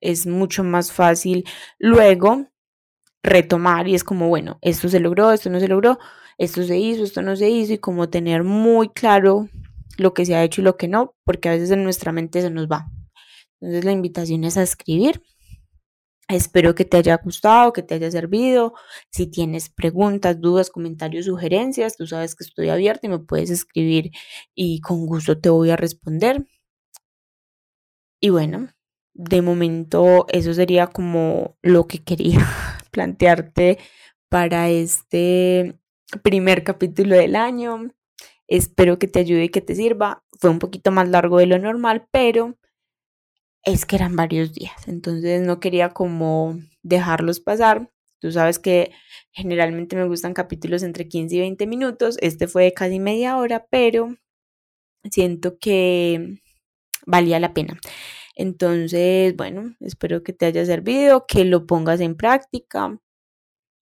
es 0.00 0.26
mucho 0.26 0.64
más 0.64 0.92
fácil 0.92 1.44
luego 1.78 2.46
retomar 3.22 3.88
y 3.88 3.94
es 3.94 4.04
como, 4.04 4.28
bueno, 4.28 4.58
esto 4.62 4.88
se 4.88 5.00
logró, 5.00 5.32
esto 5.32 5.50
no 5.50 5.60
se 5.60 5.68
logró, 5.68 5.98
esto 6.38 6.62
se 6.62 6.78
hizo, 6.78 7.04
esto 7.04 7.22
no 7.22 7.36
se 7.36 7.50
hizo 7.50 7.74
y 7.74 7.78
como 7.78 8.08
tener 8.08 8.44
muy 8.44 8.88
claro 8.90 9.48
lo 9.96 10.14
que 10.14 10.24
se 10.24 10.34
ha 10.34 10.44
hecho 10.44 10.60
y 10.60 10.64
lo 10.64 10.76
que 10.76 10.88
no, 10.88 11.14
porque 11.24 11.48
a 11.48 11.52
veces 11.52 11.70
en 11.70 11.84
nuestra 11.84 12.12
mente 12.12 12.40
se 12.40 12.50
nos 12.50 12.68
va. 12.68 12.90
Entonces 13.60 13.84
la 13.84 13.92
invitación 13.92 14.44
es 14.44 14.56
a 14.56 14.62
escribir. 14.62 15.22
Espero 16.28 16.74
que 16.74 16.84
te 16.84 16.98
haya 16.98 17.16
gustado, 17.16 17.72
que 17.72 17.82
te 17.82 17.94
haya 17.94 18.10
servido. 18.10 18.74
Si 19.10 19.26
tienes 19.26 19.70
preguntas, 19.70 20.40
dudas, 20.40 20.70
comentarios, 20.70 21.24
sugerencias, 21.24 21.96
tú 21.96 22.06
sabes 22.06 22.34
que 22.34 22.44
estoy 22.44 22.68
abierta 22.68 23.06
y 23.06 23.10
me 23.10 23.18
puedes 23.18 23.50
escribir 23.50 24.10
y 24.54 24.80
con 24.80 25.06
gusto 25.06 25.40
te 25.40 25.48
voy 25.48 25.70
a 25.70 25.76
responder. 25.76 26.46
Y 28.20 28.28
bueno, 28.28 28.68
de 29.14 29.42
momento 29.42 30.26
eso 30.28 30.52
sería 30.52 30.88
como 30.88 31.56
lo 31.62 31.86
que 31.86 32.04
quería 32.04 32.40
plantearte 32.90 33.78
para 34.28 34.68
este 34.68 35.78
primer 36.22 36.62
capítulo 36.62 37.16
del 37.16 37.36
año. 37.36 37.94
Espero 38.48 38.98
que 38.98 39.08
te 39.08 39.20
ayude 39.20 39.44
y 39.44 39.48
que 39.48 39.60
te 39.62 39.74
sirva. 39.74 40.24
Fue 40.38 40.50
un 40.50 40.58
poquito 40.58 40.90
más 40.90 41.08
largo 41.08 41.38
de 41.38 41.46
lo 41.46 41.58
normal, 41.58 42.06
pero 42.10 42.58
es 43.72 43.84
que 43.86 43.96
eran 43.96 44.16
varios 44.16 44.52
días, 44.54 44.88
entonces 44.88 45.42
no 45.42 45.60
quería 45.60 45.90
como 45.90 46.58
dejarlos 46.82 47.40
pasar. 47.40 47.90
Tú 48.20 48.32
sabes 48.32 48.58
que 48.58 48.92
generalmente 49.32 49.94
me 49.94 50.06
gustan 50.06 50.34
capítulos 50.34 50.82
entre 50.82 51.08
15 51.08 51.36
y 51.36 51.40
20 51.40 51.66
minutos. 51.66 52.16
Este 52.20 52.48
fue 52.48 52.64
de 52.64 52.72
casi 52.74 52.98
media 52.98 53.36
hora, 53.36 53.66
pero 53.70 54.16
siento 55.10 55.58
que 55.58 56.40
valía 57.06 57.40
la 57.40 57.54
pena. 57.54 57.78
Entonces, 58.34 59.36
bueno, 59.36 59.76
espero 59.80 60.22
que 60.22 60.32
te 60.32 60.46
haya 60.46 60.64
servido, 60.64 61.26
que 61.26 61.44
lo 61.44 61.66
pongas 61.66 62.00
en 62.00 62.16
práctica 62.16 62.98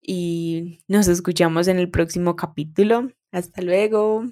y 0.02 0.80
nos 0.88 1.08
escuchamos 1.08 1.68
en 1.68 1.78
el 1.78 1.90
próximo 1.90 2.36
capítulo. 2.36 3.10
Hasta 3.32 3.62
luego. 3.62 4.24